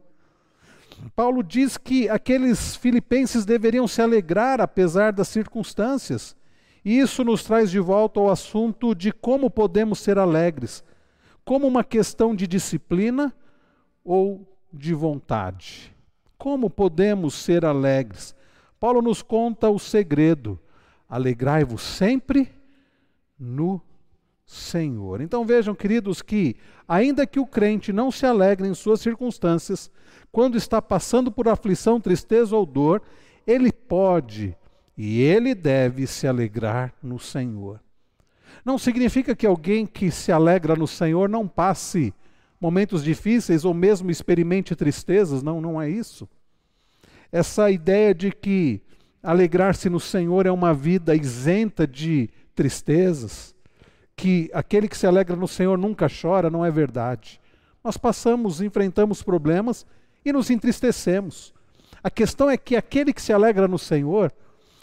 [1.15, 6.35] Paulo diz que aqueles filipenses deveriam se alegrar apesar das circunstâncias.
[6.83, 10.83] E isso nos traz de volta ao assunto de como podemos ser alegres,
[11.45, 13.33] como uma questão de disciplina
[14.03, 15.95] ou de vontade.
[16.37, 18.35] Como podemos ser alegres?
[18.79, 20.59] Paulo nos conta o segredo:
[21.07, 22.51] alegrai-vos sempre
[23.39, 23.81] no
[24.45, 25.21] Senhor.
[25.21, 26.55] Então vejam, queridos, que
[26.87, 29.89] ainda que o crente não se alegre em suas circunstâncias,
[30.33, 33.03] quando está passando por aflição, tristeza ou dor,
[33.45, 34.57] ele pode
[34.97, 37.79] e ele deve se alegrar no Senhor.
[38.65, 42.11] Não significa que alguém que se alegra no Senhor não passe
[42.59, 46.27] momentos difíceis ou mesmo experimente tristezas, não, não é isso.
[47.31, 48.81] Essa ideia de que
[49.21, 53.53] alegrar-se no Senhor é uma vida isenta de tristezas,
[54.15, 57.39] que aquele que se alegra no Senhor nunca chora, não é verdade.
[57.83, 59.85] Nós passamos, enfrentamos problemas
[60.25, 61.53] e nos entristecemos.
[62.03, 64.31] A questão é que aquele que se alegra no Senhor,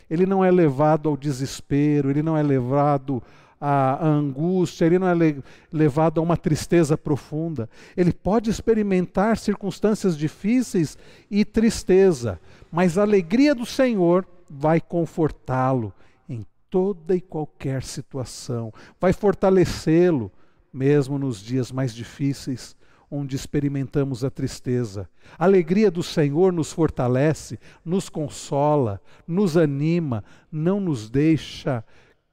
[0.09, 3.23] ele não é levado ao desespero, ele não é levado
[3.61, 5.35] à angústia, ele não é
[5.71, 7.69] levado a uma tristeza profunda.
[7.97, 10.97] Ele pode experimentar circunstâncias difíceis
[11.31, 12.41] e tristeza,
[12.73, 15.93] mas a alegria do Senhor vai confortá-lo
[16.29, 20.33] em toda e qualquer situação, vai fortalecê-lo,
[20.73, 22.75] mesmo nos dias mais difíceis
[23.11, 25.09] onde experimentamos a tristeza.
[25.39, 31.85] A alegria do Senhor nos fortalece, nos consola, nos anima, não nos deixa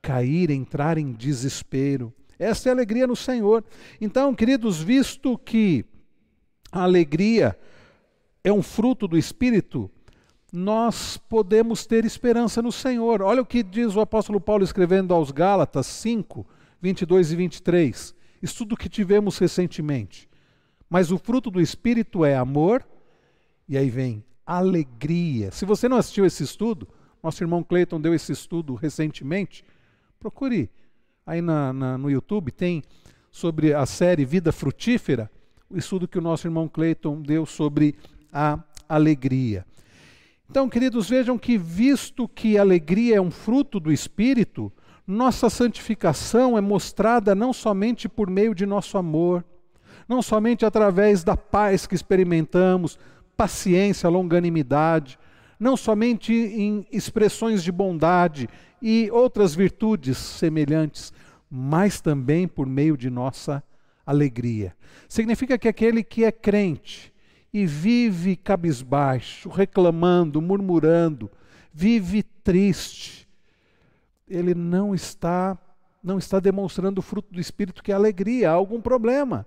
[0.01, 2.13] cair, entrar em desespero.
[2.37, 3.63] Essa é a alegria no Senhor.
[3.99, 5.83] Então, queridos, visto que
[6.71, 7.57] a alegria
[8.43, 9.89] é um fruto do Espírito,
[10.53, 13.21] nós podemos ter esperança no Senhor.
[13.21, 16.45] Olha o que diz o apóstolo Paulo escrevendo aos Gálatas 5,
[16.81, 18.15] 22 e 23.
[18.41, 20.26] Estudo que tivemos recentemente.
[20.89, 22.85] Mas o fruto do Espírito é amor,
[23.67, 25.51] e aí vem alegria.
[25.51, 26.87] Se você não assistiu esse estudo,
[27.21, 29.65] nosso irmão Cleiton deu esse estudo recentemente,
[30.19, 30.69] procure
[31.25, 32.81] aí na, na, no YouTube, tem
[33.31, 35.29] sobre a série Vida Frutífera,
[35.69, 37.95] o estudo que o nosso irmão Cleiton deu sobre
[38.31, 38.57] a
[38.87, 39.65] alegria.
[40.49, 44.71] Então, queridos, vejam que, visto que alegria é um fruto do Espírito,
[45.05, 49.43] nossa santificação é mostrada não somente por meio de nosso amor,
[50.07, 52.97] não somente através da paz que experimentamos,
[53.35, 55.19] paciência, longanimidade,
[55.59, 58.47] não somente em expressões de bondade
[58.81, 61.11] e outras virtudes semelhantes,
[61.49, 63.63] mas também por meio de nossa
[64.05, 64.75] alegria.
[65.09, 67.13] Significa que aquele que é crente
[67.53, 71.29] e vive cabisbaixo, reclamando, murmurando,
[71.73, 73.27] vive triste,
[74.27, 75.57] ele não está
[76.03, 79.45] não está demonstrando o fruto do espírito que é alegria, há algum problema.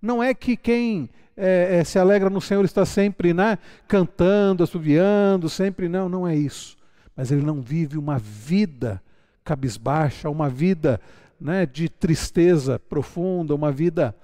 [0.00, 5.48] Não é que quem é, é, se alegra no Senhor está sempre né, cantando, assoviando,
[5.48, 5.88] sempre.
[5.88, 6.76] Não, não é isso.
[7.16, 9.02] Mas ele não vive uma vida
[9.44, 11.00] cabisbaixa, uma vida
[11.40, 14.14] né, de tristeza profunda, uma vida.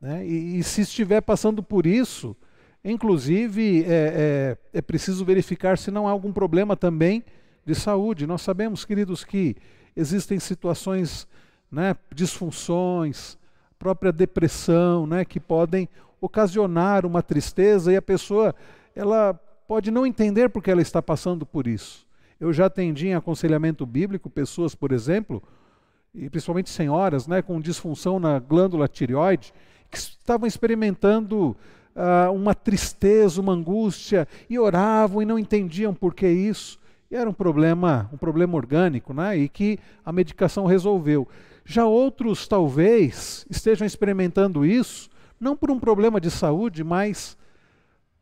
[0.00, 2.36] Né, e, e, se estiver passando por isso,
[2.84, 7.24] inclusive é, é, é preciso verificar se não há algum problema também
[7.64, 8.26] de saúde.
[8.26, 9.56] Nós sabemos, queridos, que
[9.94, 11.26] existem situações,
[11.70, 13.38] né, disfunções,
[13.84, 15.86] própria depressão, né, que podem
[16.18, 18.54] ocasionar uma tristeza e a pessoa
[18.96, 19.34] ela
[19.68, 22.06] pode não entender porque ela está passando por isso.
[22.40, 25.42] Eu já atendi em aconselhamento bíblico pessoas, por exemplo,
[26.14, 29.52] e principalmente senhoras, né, com disfunção na glândula tireoide,
[29.90, 31.54] que estavam experimentando
[31.94, 36.80] uh, uma tristeza, uma angústia e oravam e não entendiam por que isso.
[37.10, 41.28] E era um problema, um problema orgânico, né, e que a medicação resolveu.
[41.64, 45.08] Já outros talvez estejam experimentando isso,
[45.40, 47.36] não por um problema de saúde, mas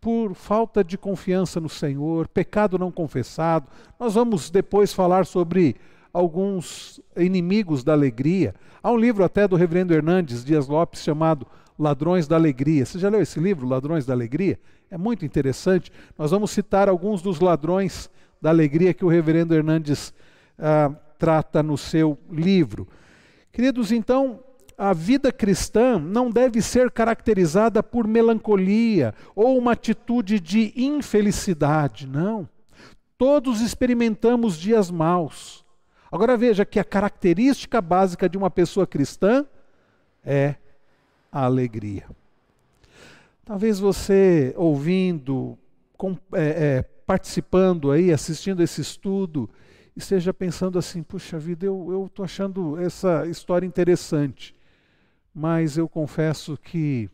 [0.00, 3.68] por falta de confiança no Senhor, pecado não confessado.
[3.98, 5.76] Nós vamos depois falar sobre
[6.12, 8.54] alguns inimigos da alegria.
[8.82, 11.46] Há um livro até do reverendo Hernandes Dias Lopes chamado
[11.78, 12.84] Ladrões da Alegria.
[12.84, 14.58] Você já leu esse livro, Ladrões da Alegria?
[14.90, 15.90] É muito interessante.
[16.18, 18.10] Nós vamos citar alguns dos ladrões
[18.42, 20.12] da alegria que o reverendo Hernandes
[20.58, 22.86] ah, trata no seu livro.
[23.52, 24.40] Queridos, então,
[24.78, 32.48] a vida cristã não deve ser caracterizada por melancolia ou uma atitude de infelicidade, não.
[33.18, 35.64] Todos experimentamos dias maus.
[36.10, 39.46] Agora veja que a característica básica de uma pessoa cristã
[40.24, 40.56] é
[41.30, 42.06] a alegria.
[43.44, 45.58] Talvez você, ouvindo,
[45.96, 49.48] com, é, é, participando aí, assistindo esse estudo,
[49.96, 54.54] esteja pensando assim: puxa vida, eu estou achando essa história interessante,
[55.34, 57.08] mas eu confesso que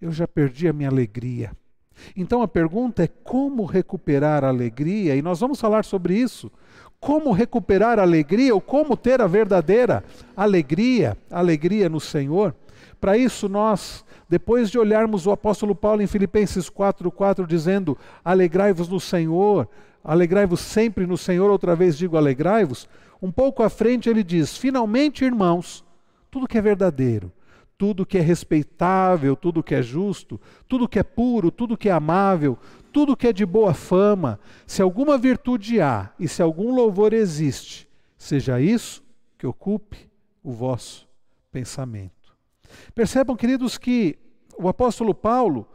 [0.00, 1.52] eu já perdi a minha alegria.
[2.16, 6.50] Então a pergunta é como recuperar a alegria, e nós vamos falar sobre isso.
[7.00, 10.02] Como recuperar a alegria ou como ter a verdadeira
[10.36, 12.54] alegria, alegria no Senhor.
[13.00, 18.98] Para isso, nós, depois de olharmos o apóstolo Paulo em Filipenses 4,4, dizendo: Alegrai-vos no
[18.98, 19.68] Senhor,
[20.04, 22.86] alegrai-vos sempre no Senhor, outra vez digo alegrai-vos.
[23.20, 25.82] Um pouco à frente ele diz: Finalmente, irmãos,
[26.30, 27.32] tudo que é verdadeiro,
[27.78, 30.38] tudo que é respeitável, tudo que é justo,
[30.68, 32.58] tudo que é puro, tudo que é amável,
[32.92, 37.88] tudo que é de boa fama, se alguma virtude há e se algum louvor existe,
[38.16, 39.02] seja isso
[39.38, 40.10] que ocupe
[40.42, 41.08] o vosso
[41.50, 42.12] pensamento.
[42.94, 44.18] Percebam, queridos, que
[44.58, 45.66] o apóstolo Paulo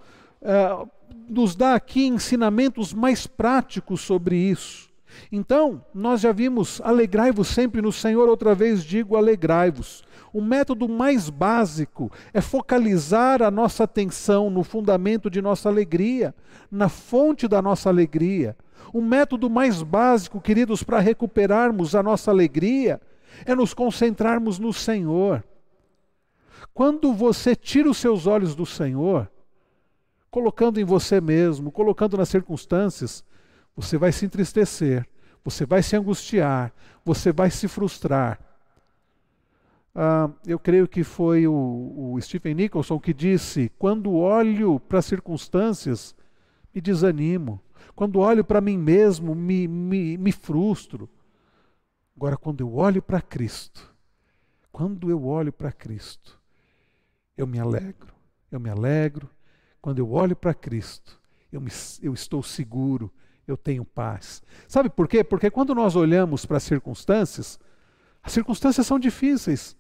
[0.42, 0.88] eh,
[1.30, 4.90] nos dá aqui ensinamentos mais práticos sobre isso.
[5.32, 10.04] Então, nós já vimos, alegrai-vos sempre no Senhor, outra vez digo, alegrai-vos.
[10.32, 16.34] O método mais básico é focalizar a nossa atenção no fundamento de nossa alegria,
[16.72, 18.56] na fonte da nossa alegria.
[18.94, 23.02] O método mais básico, queridos, para recuperarmos a nossa alegria
[23.46, 25.44] é nos concentrarmos no Senhor.
[26.74, 29.30] Quando você tira os seus olhos do Senhor,
[30.30, 33.24] colocando em você mesmo, colocando nas circunstâncias,
[33.76, 35.08] você vai se entristecer,
[35.44, 36.74] você vai se angustiar,
[37.04, 38.40] você vai se frustrar.
[39.96, 45.06] Ah, eu creio que foi o, o Stephen Nicholson que disse: quando olho para as
[45.06, 46.16] circunstâncias,
[46.74, 47.62] me desanimo.
[47.96, 51.10] Quando olho para mim mesmo, me, me, me frustro.
[52.16, 53.94] Agora, quando eu olho para Cristo,
[54.72, 56.40] quando eu olho para Cristo,
[57.36, 58.14] eu me alegro.
[58.52, 59.30] Eu me alegro.
[59.82, 61.20] Quando eu olho para Cristo,
[61.52, 61.72] eu, me,
[62.02, 63.12] eu estou seguro,
[63.48, 64.42] eu tenho paz.
[64.68, 65.24] Sabe por quê?
[65.24, 67.60] Porque quando nós olhamos para as circunstâncias,
[68.22, 69.76] as circunstâncias são difíceis.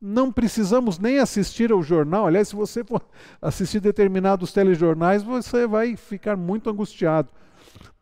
[0.00, 2.26] Não precisamos nem assistir ao jornal.
[2.26, 3.02] Aliás, se você for
[3.40, 7.30] assistir determinados telejornais, você vai ficar muito angustiado.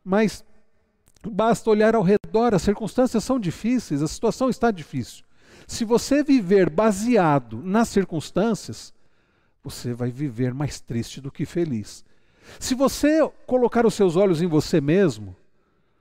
[0.05, 0.45] Mas
[1.29, 5.25] basta olhar ao redor, as circunstâncias são difíceis, a situação está difícil.
[5.67, 8.95] Se você viver baseado nas circunstâncias,
[9.63, 12.05] você vai viver mais triste do que feliz.
[12.59, 15.37] Se você colocar os seus olhos em você mesmo,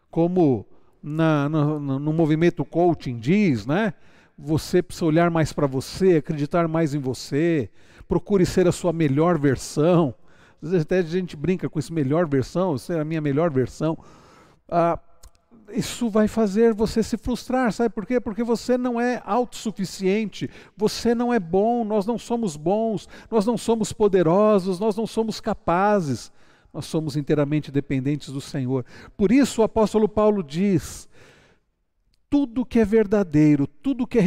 [0.10, 0.66] como
[1.02, 3.94] na, no, no movimento coaching diz, né?
[4.38, 7.70] Você precisa olhar mais para você, acreditar mais em você,
[8.08, 10.14] procure ser a sua melhor versão.
[10.62, 13.98] Às vezes até a gente brinca com isso, melhor versão, ser a minha melhor versão.
[14.70, 15.00] Ah,
[15.72, 18.20] isso vai fazer você se frustrar, sabe por quê?
[18.20, 23.58] Porque você não é autossuficiente, você não é bom, nós não somos bons, nós não
[23.58, 26.32] somos poderosos, nós não somos capazes,
[26.74, 28.86] nós somos inteiramente dependentes do Senhor.
[29.18, 31.10] Por isso o apóstolo Paulo diz:
[32.30, 34.24] tudo que é verdadeiro, tudo que é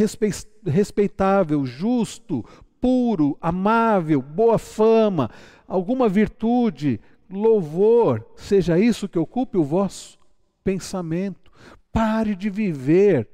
[0.66, 2.44] respeitável, justo,
[2.80, 5.30] puro, amável, boa fama,
[5.66, 10.19] alguma virtude, louvor, seja isso que ocupe o vosso
[10.64, 11.50] pensamento.
[11.92, 13.28] Pare de viver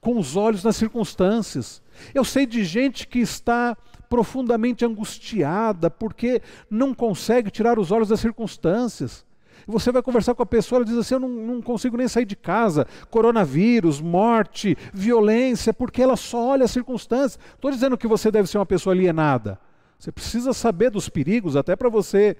[0.00, 1.82] com os olhos nas circunstâncias.
[2.14, 3.76] Eu sei de gente que está
[4.08, 9.24] profundamente angustiada porque não consegue tirar os olhos das circunstâncias.
[9.66, 12.24] Você vai conversar com a pessoa, ela diz assim: Eu não, não consigo nem sair
[12.24, 12.86] de casa.
[13.10, 17.38] Coronavírus, morte, violência, porque ela só olha as circunstâncias.
[17.54, 19.58] Estou dizendo que você deve ser uma pessoa alienada.
[19.98, 22.36] Você precisa saber dos perigos, até para você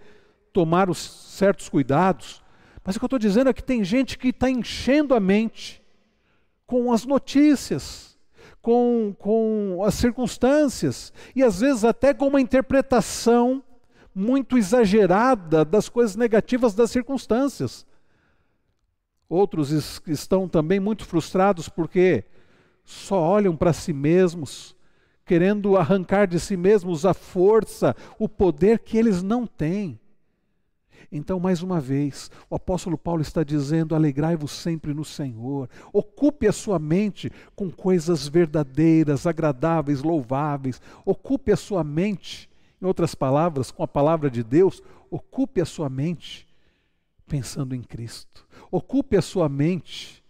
[0.52, 2.39] tomar os certos cuidados.
[2.84, 5.82] Mas o que eu estou dizendo é que tem gente que está enchendo a mente
[6.66, 8.18] com as notícias,
[8.62, 13.62] com, com as circunstâncias, e às vezes até com uma interpretação
[14.14, 17.86] muito exagerada das coisas negativas das circunstâncias.
[19.28, 22.24] Outros estão também muito frustrados porque
[22.84, 24.74] só olham para si mesmos,
[25.24, 29.98] querendo arrancar de si mesmos a força, o poder que eles não têm.
[31.12, 35.68] Então, mais uma vez, o apóstolo Paulo está dizendo: alegrai-vos sempre no Senhor.
[35.92, 40.80] Ocupe a sua mente com coisas verdadeiras, agradáveis, louváveis.
[41.04, 42.48] Ocupe a sua mente,
[42.80, 44.80] em outras palavras, com a palavra de Deus,
[45.10, 46.46] ocupe a sua mente
[47.26, 48.46] pensando em Cristo.
[48.70, 50.22] Ocupe a sua mente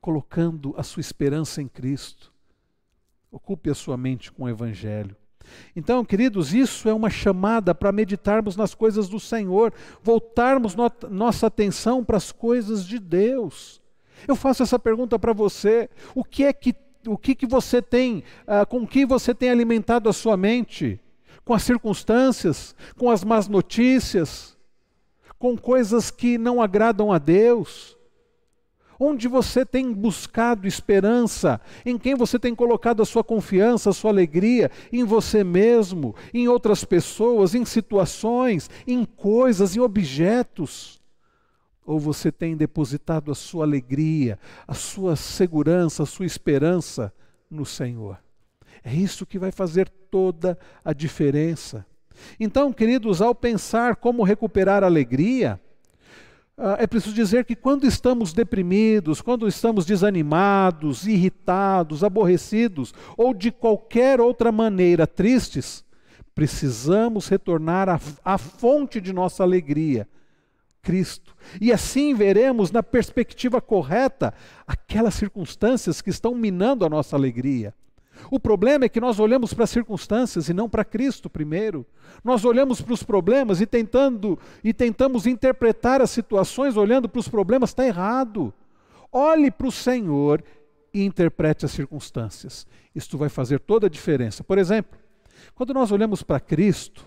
[0.00, 2.32] colocando a sua esperança em Cristo.
[3.30, 5.16] Ocupe a sua mente com o Evangelho.
[5.74, 9.72] Então, queridos, isso é uma chamada para meditarmos nas coisas do Senhor,
[10.02, 13.80] voltarmos no, nossa atenção para as coisas de Deus.
[14.26, 16.74] Eu faço essa pergunta para você: o que é que,
[17.06, 21.00] o que, que você tem, uh, com que você tem alimentado a sua mente?
[21.44, 24.56] Com as circunstâncias, com as más notícias,
[25.38, 27.93] com coisas que não agradam a Deus?
[28.98, 31.60] Onde você tem buscado esperança?
[31.84, 34.70] Em quem você tem colocado a sua confiança, a sua alegria?
[34.92, 41.00] Em você mesmo, em outras pessoas, em situações, em coisas, em objetos?
[41.86, 47.12] Ou você tem depositado a sua alegria, a sua segurança, a sua esperança
[47.50, 48.18] no Senhor?
[48.82, 51.86] É isso que vai fazer toda a diferença.
[52.38, 55.60] Então, queridos, ao pensar como recuperar a alegria,
[56.78, 64.20] é preciso dizer que quando estamos deprimidos, quando estamos desanimados, irritados, aborrecidos ou de qualquer
[64.20, 65.84] outra maneira tristes,
[66.34, 70.08] precisamos retornar à, à fonte de nossa alegria,
[70.80, 71.34] Cristo.
[71.60, 74.32] E assim veremos na perspectiva correta
[74.66, 77.74] aquelas circunstâncias que estão minando a nossa alegria.
[78.30, 81.86] O problema é que nós olhamos para as circunstâncias e não para Cristo primeiro.
[82.22, 87.28] Nós olhamos para os problemas e tentando e tentamos interpretar as situações olhando para os
[87.28, 88.52] problemas está errado.
[89.12, 90.42] Olhe para o Senhor
[90.92, 92.66] e interprete as circunstâncias.
[92.94, 94.44] Isto vai fazer toda a diferença.
[94.44, 94.98] Por exemplo,
[95.54, 97.06] quando nós olhamos para Cristo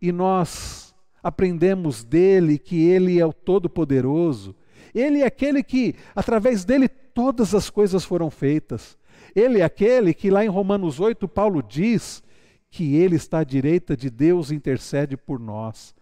[0.00, 4.54] e nós aprendemos dele que ele é o todo-poderoso,
[4.94, 8.96] ele é aquele que através dele todas as coisas foram feitas.
[9.36, 12.24] Ele é aquele que lá em Romanos 8 Paulo diz
[12.70, 15.94] que ele está à direita de Deus e intercede por nós.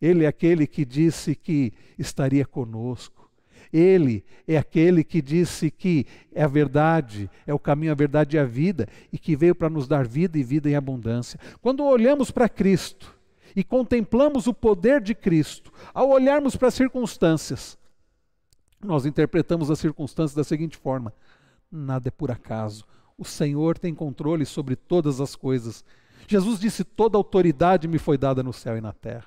[0.00, 3.30] Ele é aquele que disse que estaria conosco.
[3.70, 8.40] Ele é aquele que disse que é a verdade, é o caminho, a verdade e
[8.40, 11.38] a vida, e que veio para nos dar vida e vida em abundância.
[11.60, 13.14] Quando olhamos para Cristo
[13.54, 17.78] e contemplamos o poder de Cristo, ao olharmos para as circunstâncias,
[18.82, 21.12] nós interpretamos as circunstâncias da seguinte forma:
[21.72, 22.84] nada é por acaso.
[23.16, 25.84] O Senhor tem controle sobre todas as coisas.
[26.28, 29.26] Jesus disse: Toda autoridade me foi dada no céu e na terra.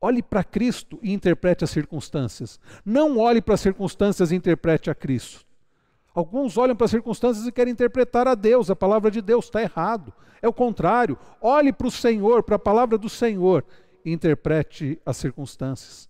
[0.00, 2.60] Olhe para Cristo e interprete as circunstâncias.
[2.84, 5.46] Não olhe para as circunstâncias e interprete a Cristo.
[6.14, 9.60] Alguns olham para as circunstâncias e querem interpretar a Deus, a palavra de Deus está
[9.60, 10.12] errado.
[10.40, 11.18] É o contrário.
[11.40, 13.64] Olhe para o Senhor, para a palavra do Senhor
[14.04, 16.08] e interprete as circunstâncias.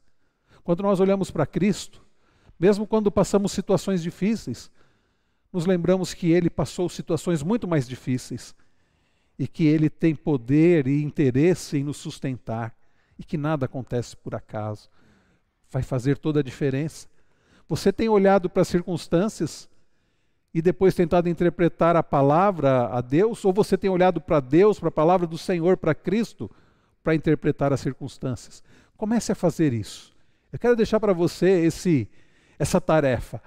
[0.63, 2.03] Quando nós olhamos para Cristo,
[2.59, 4.71] mesmo quando passamos situações difíceis,
[5.57, 8.55] nos lembramos que ele passou situações muito mais difíceis
[9.39, 12.77] e que ele tem poder e interesse em nos sustentar
[13.19, 14.91] e que nada acontece por acaso.
[15.71, 17.09] Vai fazer toda a diferença.
[17.67, 19.67] Você tem olhado para as circunstâncias
[20.53, 24.91] e depois tentado interpretar a palavra a Deus, ou você tem olhado para Deus, para
[24.91, 26.51] a palavra do Senhor, para Cristo,
[27.03, 28.63] para interpretar as circunstâncias?
[28.95, 30.15] Comece a fazer isso.
[30.53, 32.07] Eu quero deixar para você esse,
[32.59, 33.41] essa tarefa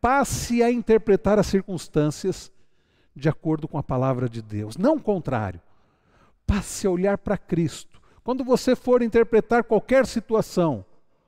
[0.00, 2.50] passe a interpretar as circunstâncias
[3.14, 5.60] de acordo com a palavra de Deus, não o contrário.
[6.46, 8.00] Passe a olhar para Cristo.
[8.22, 10.84] Quando você for interpretar qualquer situação,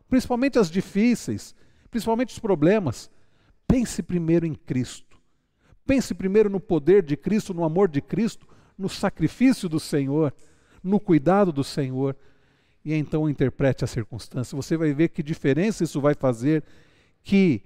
[0.09, 1.55] principalmente as difíceis,
[1.91, 3.11] principalmente os problemas,
[3.67, 5.19] pense primeiro em Cristo.
[5.85, 8.47] Pense primeiro no poder de Cristo, no amor de Cristo,
[8.79, 10.33] no sacrifício do Senhor,
[10.83, 12.17] no cuidado do Senhor.
[12.85, 14.57] E então interprete a circunstância.
[14.57, 16.65] Você vai ver que diferença isso vai fazer,
[17.23, 17.63] que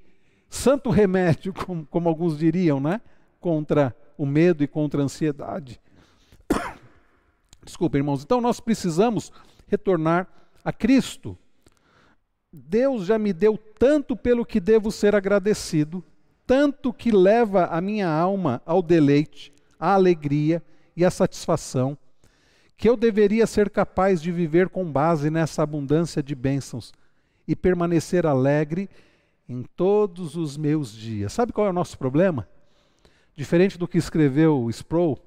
[0.48, 3.00] santo remédio, como, como alguns diriam, né?
[3.40, 5.80] Contra o medo e contra a ansiedade.
[7.64, 8.22] Desculpa, irmãos.
[8.22, 9.32] Então nós precisamos
[9.66, 10.26] retornar
[10.64, 11.36] a Cristo.
[12.52, 16.02] Deus já me deu tanto pelo que devo ser agradecido,
[16.46, 20.62] tanto que leva a minha alma ao deleite, à alegria
[20.96, 21.98] e à satisfação,
[22.76, 26.92] que eu deveria ser capaz de viver com base nessa abundância de bênçãos
[27.46, 28.88] e permanecer alegre
[29.48, 31.32] em todos os meus dias.
[31.32, 32.48] Sabe qual é o nosso problema?
[33.34, 35.18] Diferente do que escreveu Sproul,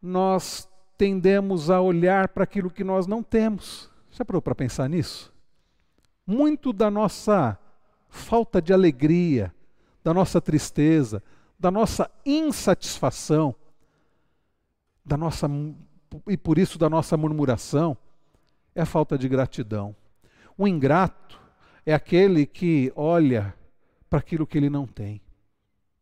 [0.00, 3.90] nós tendemos a olhar para aquilo que nós não temos.
[4.10, 5.32] Já parou para pensar nisso?
[6.26, 7.58] Muito da nossa
[8.08, 9.54] falta de alegria,
[10.02, 11.22] da nossa tristeza,
[11.58, 13.54] da nossa insatisfação,
[15.04, 15.48] da nossa
[16.26, 17.96] e por isso da nossa murmuração,
[18.74, 19.94] é a falta de gratidão.
[20.56, 21.45] O ingrato
[21.86, 23.54] é aquele que olha
[24.10, 25.22] para aquilo que ele não tem.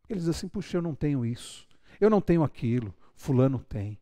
[0.09, 1.67] Ele diz assim: puxa, eu não tenho isso,
[2.01, 3.97] eu não tenho aquilo, Fulano tem.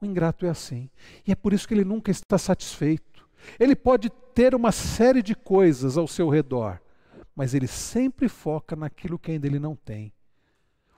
[0.00, 0.90] O ingrato é assim.
[1.26, 3.26] E é por isso que ele nunca está satisfeito.
[3.58, 6.80] Ele pode ter uma série de coisas ao seu redor,
[7.34, 10.12] mas ele sempre foca naquilo que ainda ele não tem.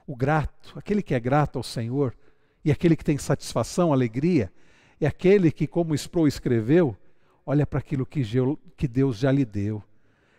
[0.05, 2.15] O grato, aquele que é grato ao Senhor,
[2.63, 4.51] e aquele que tem satisfação, alegria,
[4.99, 6.97] é aquele que, como Sproul escreveu,
[7.45, 9.83] olha para aquilo que Deus já lhe deu.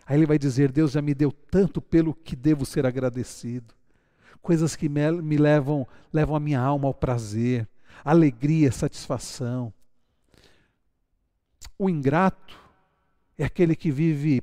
[0.09, 3.75] Aí ele vai dizer: Deus já me deu tanto pelo que devo ser agradecido.
[4.41, 7.69] Coisas que me, me levam, levam a minha alma ao prazer,
[8.03, 9.71] alegria, satisfação.
[11.77, 12.59] O ingrato
[13.37, 14.41] é aquele que vive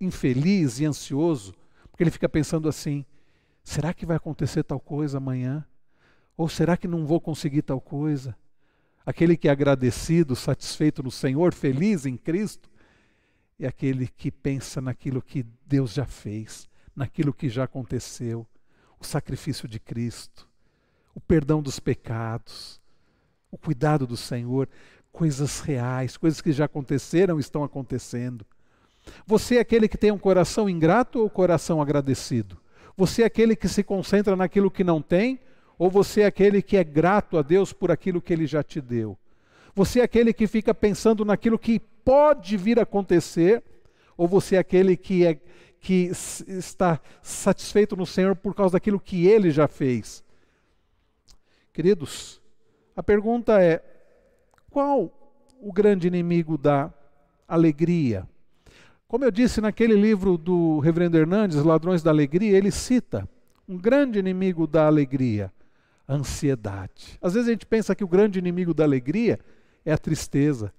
[0.00, 1.52] infeliz e ansioso,
[1.90, 3.04] porque ele fica pensando assim:
[3.64, 5.66] será que vai acontecer tal coisa amanhã?
[6.36, 8.36] Ou será que não vou conseguir tal coisa?
[9.04, 12.67] Aquele que é agradecido, satisfeito no Senhor, feliz em Cristo,
[13.58, 18.46] é aquele que pensa naquilo que Deus já fez, naquilo que já aconteceu,
[19.00, 20.48] o sacrifício de Cristo,
[21.14, 22.80] o perdão dos pecados,
[23.50, 24.68] o cuidado do Senhor,
[25.10, 28.46] coisas reais, coisas que já aconteceram, estão acontecendo.
[29.26, 32.58] Você é aquele que tem um coração ingrato ou coração agradecido?
[32.96, 35.40] Você é aquele que se concentra naquilo que não tem
[35.78, 38.80] ou você é aquele que é grato a Deus por aquilo que ele já te
[38.80, 39.16] deu?
[39.74, 43.62] Você é aquele que fica pensando naquilo que pode vir a acontecer
[44.16, 45.38] ou você é aquele que é
[45.78, 46.10] que
[46.48, 50.24] está satisfeito no Senhor por causa daquilo que ele já fez?
[51.70, 52.40] Queridos,
[52.96, 53.84] a pergunta é:
[54.70, 55.12] qual
[55.60, 56.90] o grande inimigo da
[57.46, 58.26] alegria?
[59.06, 63.28] Como eu disse naquele livro do Reverendo Hernandes, Ladrões da Alegria, ele cita
[63.68, 65.52] um grande inimigo da alegria,
[66.06, 67.18] a ansiedade.
[67.20, 69.38] Às vezes a gente pensa que o grande inimigo da alegria
[69.84, 70.72] é a tristeza.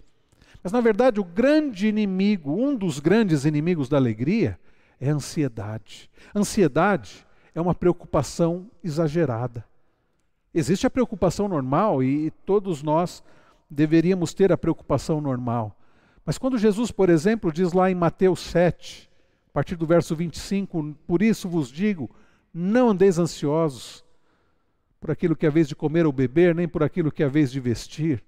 [0.64, 4.60] Mas na verdade, o grande inimigo, um dos grandes inimigos da alegria,
[5.00, 6.10] é a ansiedade.
[6.36, 9.66] Ansiedade é uma preocupação exagerada.
[10.54, 13.24] Existe a preocupação normal e todos nós
[13.70, 15.78] deveríamos ter a preocupação normal.
[16.26, 19.10] Mas quando Jesus, por exemplo, diz lá em Mateus 7,
[19.50, 22.10] a partir do verso 25, por isso vos digo,
[22.54, 24.04] não andeis ansiosos
[25.00, 27.26] por aquilo que é a vez de comer ou beber, nem por aquilo que é
[27.26, 28.24] a vez de vestir.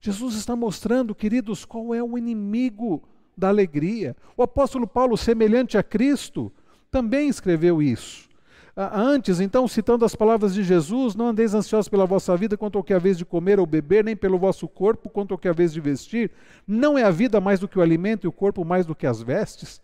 [0.00, 3.02] Jesus está mostrando, queridos, qual é o inimigo
[3.36, 4.16] da alegria.
[4.36, 6.52] O apóstolo Paulo, semelhante a Cristo,
[6.90, 8.28] também escreveu isso.
[8.76, 12.84] Antes, então, citando as palavras de Jesus, não andeis ansiosos pela vossa vida quanto ao
[12.84, 15.48] que é a vez de comer ou beber, nem pelo vosso corpo quanto ao que
[15.48, 16.30] é a vez de vestir.
[16.64, 19.04] Não é a vida mais do que o alimento e o corpo mais do que
[19.04, 19.82] as vestes?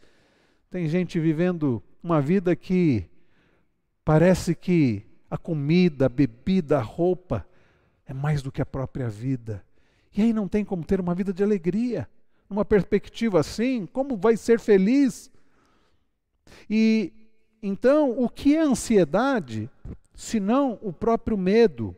[0.71, 3.05] Tem gente vivendo uma vida que
[4.05, 7.45] parece que a comida, a bebida, a roupa
[8.07, 9.64] é mais do que a própria vida.
[10.17, 12.09] E aí não tem como ter uma vida de alegria.
[12.49, 15.31] Numa perspectiva assim, como vai ser feliz?
[16.69, 17.13] E
[17.63, 19.71] então, o que é ansiedade,
[20.15, 21.97] senão o próprio medo?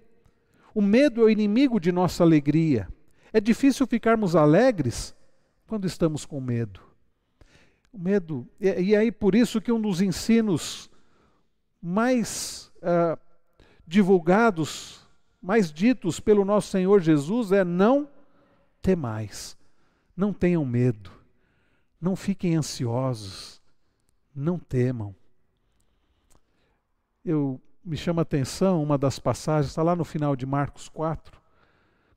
[0.73, 2.89] O medo é o inimigo de nossa alegria.
[3.33, 5.15] É difícil ficarmos alegres
[5.67, 6.81] quando estamos com medo.
[7.93, 10.89] O medo, e, e aí por isso que um dos ensinos
[11.83, 13.19] mais uh,
[13.87, 15.06] divulgados,
[15.47, 18.09] mais ditos pelo nosso Senhor Jesus é não
[18.83, 19.57] temais,
[20.17, 21.11] não tenham medo,
[22.01, 23.63] não fiquem ansiosos,
[24.35, 25.15] não temam
[27.27, 31.37] eu me chama a atenção uma das passagens, está lá no final de Marcos 4,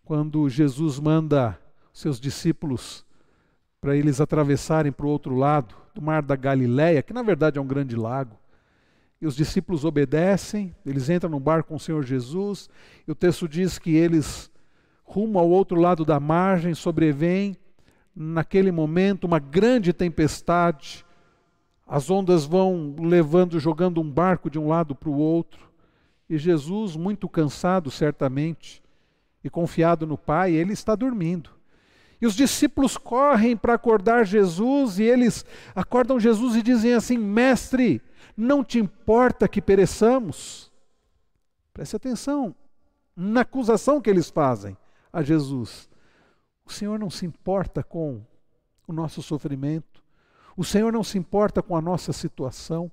[0.05, 1.59] quando Jesus manda
[1.91, 3.03] seus discípulos
[3.81, 7.61] para eles atravessarem para o outro lado do mar da Galileia, que na verdade é
[7.61, 8.37] um grande lago.
[9.21, 12.69] E os discípulos obedecem, eles entram no barco com o Senhor Jesus,
[13.05, 14.49] e o texto diz que eles,
[15.03, 17.57] rumo ao outro lado da margem, sobrevém
[18.15, 21.05] naquele momento uma grande tempestade,
[21.85, 25.67] as ondas vão levando, jogando um barco de um lado para o outro.
[26.29, 28.83] E Jesus, muito cansado, certamente,
[29.43, 31.49] e confiado no Pai, ele está dormindo.
[32.21, 35.43] E os discípulos correm para acordar Jesus, e eles
[35.73, 38.01] acordam Jesus e dizem assim: Mestre,
[38.39, 40.71] não te importa que pereçamos?
[41.73, 42.55] Preste atenção
[43.13, 44.77] na acusação que eles fazem
[45.11, 45.89] a Jesus.
[46.65, 48.21] O Senhor não se importa com
[48.87, 50.01] o nosso sofrimento.
[50.55, 52.89] O Senhor não se importa com a nossa situação.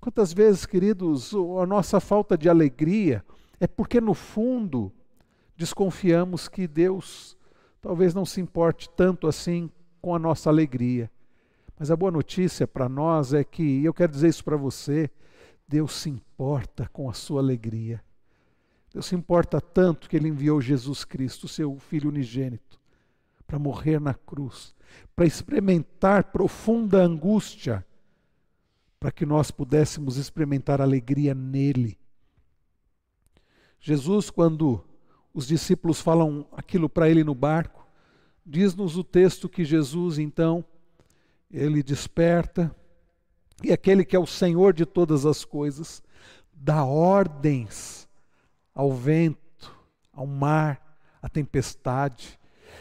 [0.00, 3.24] Quantas vezes, queridos, a nossa falta de alegria
[3.60, 4.92] é porque, no fundo,
[5.56, 7.36] desconfiamos que Deus
[7.80, 9.70] talvez não se importe tanto assim
[10.02, 11.08] com a nossa alegria.
[11.78, 15.08] Mas a boa notícia para nós é que, e eu quero dizer isso para você,
[15.68, 18.02] Deus se importa com a sua alegria.
[18.92, 22.80] Deus se importa tanto que Ele enviou Jesus Cristo, seu Filho unigênito,
[23.46, 24.74] para morrer na cruz,
[25.14, 27.86] para experimentar profunda angústia,
[28.98, 31.96] para que nós pudéssemos experimentar alegria nele.
[33.78, 34.84] Jesus, quando
[35.32, 37.86] os discípulos falam aquilo para ele no barco,
[38.44, 40.64] diz-nos o texto que Jesus, então,
[41.50, 42.74] ele desperta,
[43.62, 46.02] e aquele que é o Senhor de todas as coisas,
[46.52, 48.08] dá ordens
[48.74, 49.74] ao vento,
[50.12, 52.38] ao mar, à tempestade,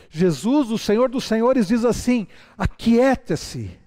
[0.09, 3.78] Jesus, o Senhor dos Senhores, diz assim: aquieta-se,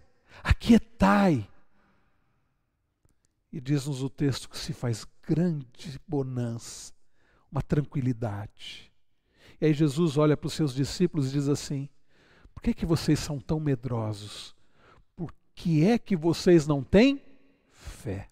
[0.43, 1.49] aquietai.
[3.53, 6.93] E diz-nos o texto que se faz grande bonança,
[7.51, 8.93] uma tranquilidade.
[9.61, 11.89] E aí Jesus olha para os seus discípulos e diz assim:
[12.55, 14.55] Por que, que vocês são tão medrosos?
[15.55, 17.21] Que é que vocês não têm
[17.71, 18.31] fé?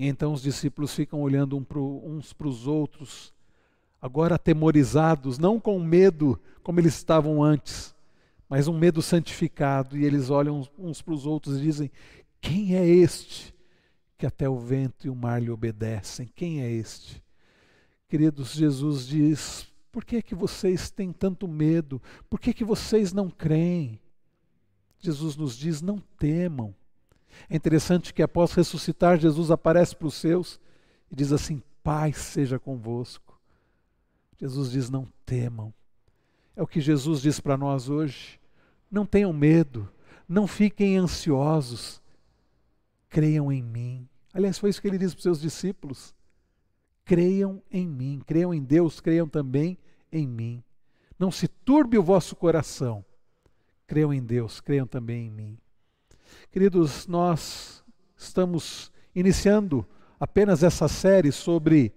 [0.00, 1.56] E então os discípulos ficam olhando
[2.02, 3.34] uns para os outros,
[4.00, 7.94] agora atemorizados, não com medo como eles estavam antes,
[8.48, 9.98] mas um medo santificado.
[9.98, 11.90] E eles olham uns para os outros e dizem:
[12.40, 13.54] Quem é este
[14.16, 16.30] que até o vento e o mar lhe obedecem?
[16.34, 17.22] Quem é este?
[18.08, 22.00] Queridos, Jesus diz: Por que é que vocês têm tanto medo?
[22.30, 24.00] Por que é que vocês não creem?
[25.00, 26.74] Jesus nos diz: Não temam.
[27.48, 30.60] É interessante que após ressuscitar, Jesus aparece para os seus
[31.10, 33.40] e diz assim: Paz seja convosco.
[34.38, 35.72] Jesus diz: Não temam.
[36.54, 38.38] É o que Jesus diz para nós hoje.
[38.90, 39.88] Não tenham medo,
[40.28, 42.02] não fiquem ansiosos,
[43.08, 44.08] creiam em mim.
[44.34, 46.14] Aliás, foi isso que ele disse para os seus discípulos.
[47.04, 49.78] Creiam em mim, creiam em Deus, creiam também
[50.12, 50.62] em mim.
[51.18, 53.04] Não se turbe o vosso coração.
[53.90, 55.58] Creiam em Deus, creiam também em mim.
[56.52, 57.82] Queridos, nós
[58.16, 59.84] estamos iniciando
[60.20, 61.92] apenas essa série sobre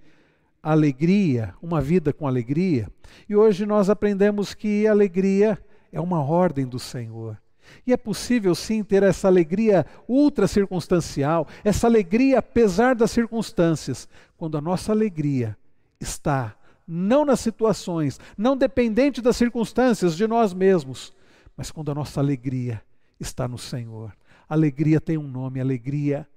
[0.64, 2.90] alegria, uma vida com alegria,
[3.30, 7.40] e hoje nós aprendemos que alegria é uma ordem do Senhor.
[7.86, 14.58] E é possível sim ter essa alegria ultra circunstancial, essa alegria apesar das circunstâncias, quando
[14.58, 15.56] a nossa alegria
[16.00, 16.56] está
[16.88, 21.14] não nas situações, não dependente das circunstâncias de nós mesmos,
[21.56, 22.82] mas quando a nossa alegria
[23.20, 24.16] está no Senhor.
[24.48, 26.28] Alegria tem um nome, alegria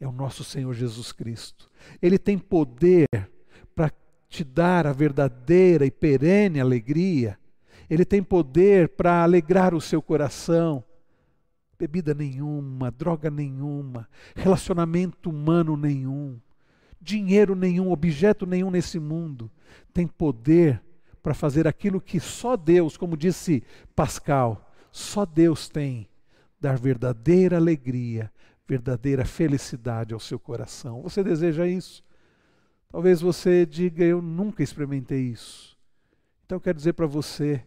[0.00, 1.68] é o nosso Senhor Jesus Cristo.
[2.00, 3.06] Ele tem poder
[3.74, 3.90] para
[4.28, 7.38] te dar a verdadeira e perene alegria.
[7.88, 10.84] Ele tem poder para alegrar o seu coração.
[11.78, 16.40] Bebida nenhuma, droga nenhuma, relacionamento humano nenhum,
[17.00, 19.48] dinheiro nenhum, objeto nenhum nesse mundo
[19.92, 20.82] tem poder
[21.28, 23.62] para fazer aquilo que só Deus, como disse
[23.94, 26.08] Pascal, só Deus tem
[26.58, 28.32] dar verdadeira alegria,
[28.66, 31.02] verdadeira felicidade ao seu coração.
[31.02, 32.02] Você deseja isso?
[32.88, 35.76] Talvez você diga: Eu nunca experimentei isso.
[36.46, 37.62] Então quero dizer para você: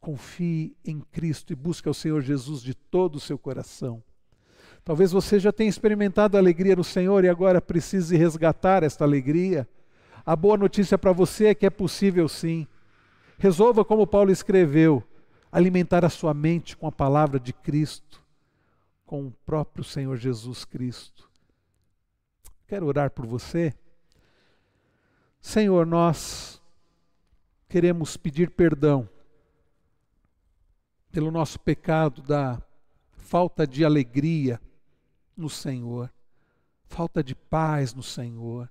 [0.00, 4.02] confie em Cristo e busque ao Senhor Jesus de todo o seu coração.
[4.82, 9.68] Talvez você já tenha experimentado a alegria no Senhor e agora precise resgatar esta alegria.
[10.24, 12.66] A boa notícia para você é que é possível sim.
[13.38, 15.02] Resolva como Paulo escreveu:
[15.50, 18.22] alimentar a sua mente com a palavra de Cristo,
[19.06, 21.28] com o próprio Senhor Jesus Cristo.
[22.66, 23.74] Quero orar por você.
[25.40, 26.60] Senhor, nós
[27.68, 29.08] queremos pedir perdão
[31.10, 32.62] pelo nosso pecado da
[33.12, 34.60] falta de alegria
[35.36, 36.12] no Senhor,
[36.84, 38.70] falta de paz no Senhor,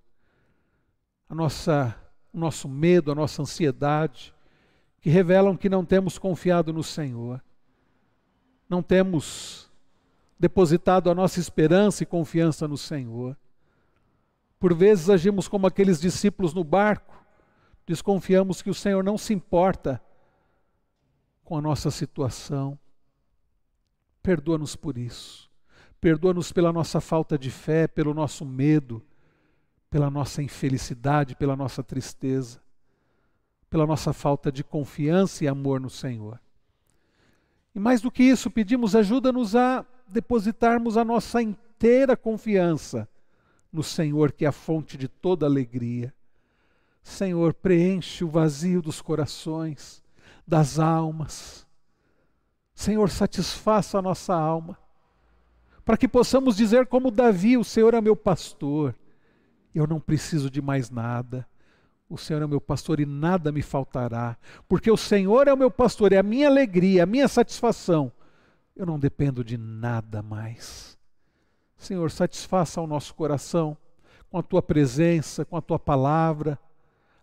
[1.30, 1.95] a nossa,
[2.34, 4.34] o nosso medo, a nossa ansiedade,
[4.99, 7.41] que revelam que não temos confiado no Senhor,
[8.67, 9.69] não temos
[10.39, 13.38] depositado a nossa esperança e confiança no Senhor.
[14.59, 17.23] Por vezes agimos como aqueles discípulos no barco,
[17.86, 20.01] desconfiamos que o Senhor não se importa
[21.43, 22.77] com a nossa situação.
[24.21, 25.49] Perdoa-nos por isso.
[26.01, 29.03] Perdoa-nos pela nossa falta de fé, pelo nosso medo,
[29.89, 32.59] pela nossa infelicidade, pela nossa tristeza
[33.69, 36.39] pela nossa falta de confiança e amor no Senhor.
[37.73, 43.07] E mais do que isso, pedimos ajuda-nos a depositarmos a nossa inteira confiança
[43.71, 46.13] no Senhor, que é a fonte de toda alegria.
[47.03, 50.03] Senhor, preenche o vazio dos corações,
[50.47, 51.67] das almas.
[52.73, 54.77] Senhor, satisfaça a nossa alma,
[55.85, 58.95] para que possamos dizer como Davi: O Senhor é meu pastor,
[59.74, 61.47] eu não preciso de mais nada.
[62.09, 64.36] O Senhor é o meu pastor e nada me faltará,
[64.67, 68.11] porque o Senhor é o meu pastor, é a minha alegria, a minha satisfação.
[68.76, 70.97] Eu não dependo de nada mais.
[71.78, 73.78] Senhor, satisfaça o nosso coração
[74.30, 76.57] com a tua presença, com a tua palavra.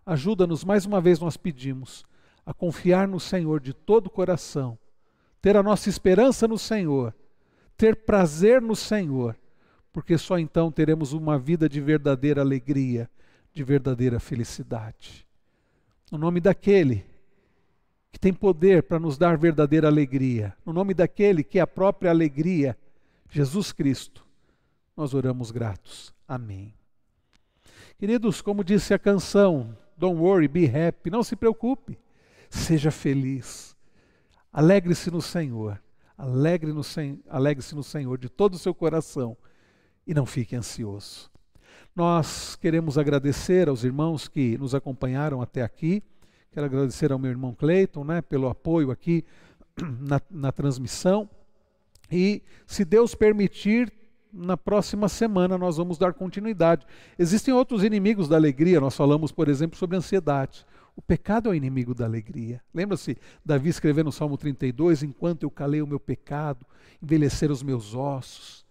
[0.05, 2.05] Ajuda-nos, mais uma vez nós pedimos,
[2.45, 4.79] a confiar no Senhor de todo o coração,
[5.43, 7.15] ter a nossa esperança no Senhor,
[7.77, 9.37] ter prazer no Senhor,
[9.97, 13.09] porque só então teremos uma vida de verdadeira alegria
[13.51, 15.27] de verdadeira felicidade.
[16.13, 17.03] No nome daquele
[18.13, 22.11] que tem poder para nos dar verdadeira alegria, no nome daquele que é a própria
[22.11, 22.77] alegria,
[23.31, 24.23] Jesus Cristo,
[24.95, 26.13] nós oramos gratos.
[26.29, 26.75] Amém.
[27.99, 31.99] Queridos, como disse a canção, Don't worry, be happy, não se preocupe,
[32.51, 33.75] seja feliz,
[34.53, 35.81] alegre-se no Senhor,
[36.19, 36.83] alegre no,
[37.31, 39.35] alegre-se no Senhor de todo o seu coração
[40.07, 41.31] e não fique ansioso.
[41.95, 46.03] Nós queremos agradecer aos irmãos que nos acompanharam até aqui.
[46.53, 49.25] Quero agradecer ao meu irmão Cleiton né, pelo apoio aqui
[50.01, 51.29] na, na transmissão.
[52.13, 53.93] E, se Deus permitir,
[54.33, 56.87] na próxima semana nós vamos dar continuidade.
[57.19, 60.67] Existem outros inimigos da alegria, nós falamos, por exemplo, sobre ansiedade.
[60.95, 62.61] O pecado é o inimigo da alegria.
[62.75, 66.67] Lembra-se Davi escrevendo no Salmo 32: Enquanto eu calei o meu pecado,
[67.03, 68.66] envelhecer os meus ossos.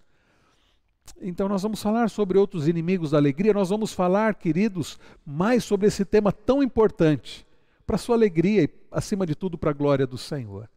[1.21, 5.87] Então, nós vamos falar sobre outros inimigos da alegria, nós vamos falar, queridos, mais sobre
[5.87, 7.45] esse tema tão importante,
[7.85, 10.69] para a sua alegria e, acima de tudo, para a glória do Senhor.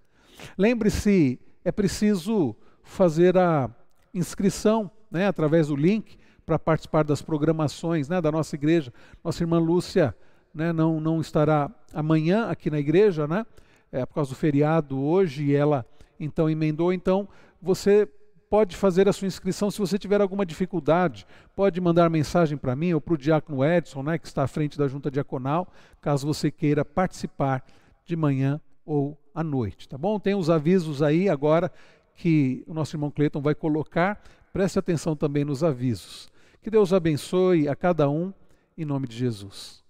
[0.56, 3.70] Lembre-se, é preciso fazer a
[4.14, 8.92] inscrição né, através do link para participar das programações né, da nossa igreja.
[9.22, 10.14] Nossa irmã Lúcia
[10.54, 13.44] né, não, não estará amanhã aqui na igreja, né,
[13.92, 15.84] é, por causa do feriado hoje, e ela
[16.18, 16.92] então emendou.
[16.92, 17.28] Então,
[17.60, 18.08] você
[18.50, 21.26] pode fazer a sua inscrição se você tiver alguma dificuldade.
[21.54, 24.78] Pode mandar mensagem para mim ou para o diácono Edson, né, que está à frente
[24.78, 25.68] da junta diaconal,
[26.00, 27.64] caso você queira participar
[28.04, 30.18] de manhã ou à noite, tá bom?
[30.18, 31.70] Tem os avisos aí agora
[32.14, 34.20] que o nosso irmão Cleiton vai colocar.
[34.52, 36.28] Preste atenção também nos avisos.
[36.62, 38.32] Que Deus abençoe a cada um,
[38.76, 39.87] em nome de Jesus.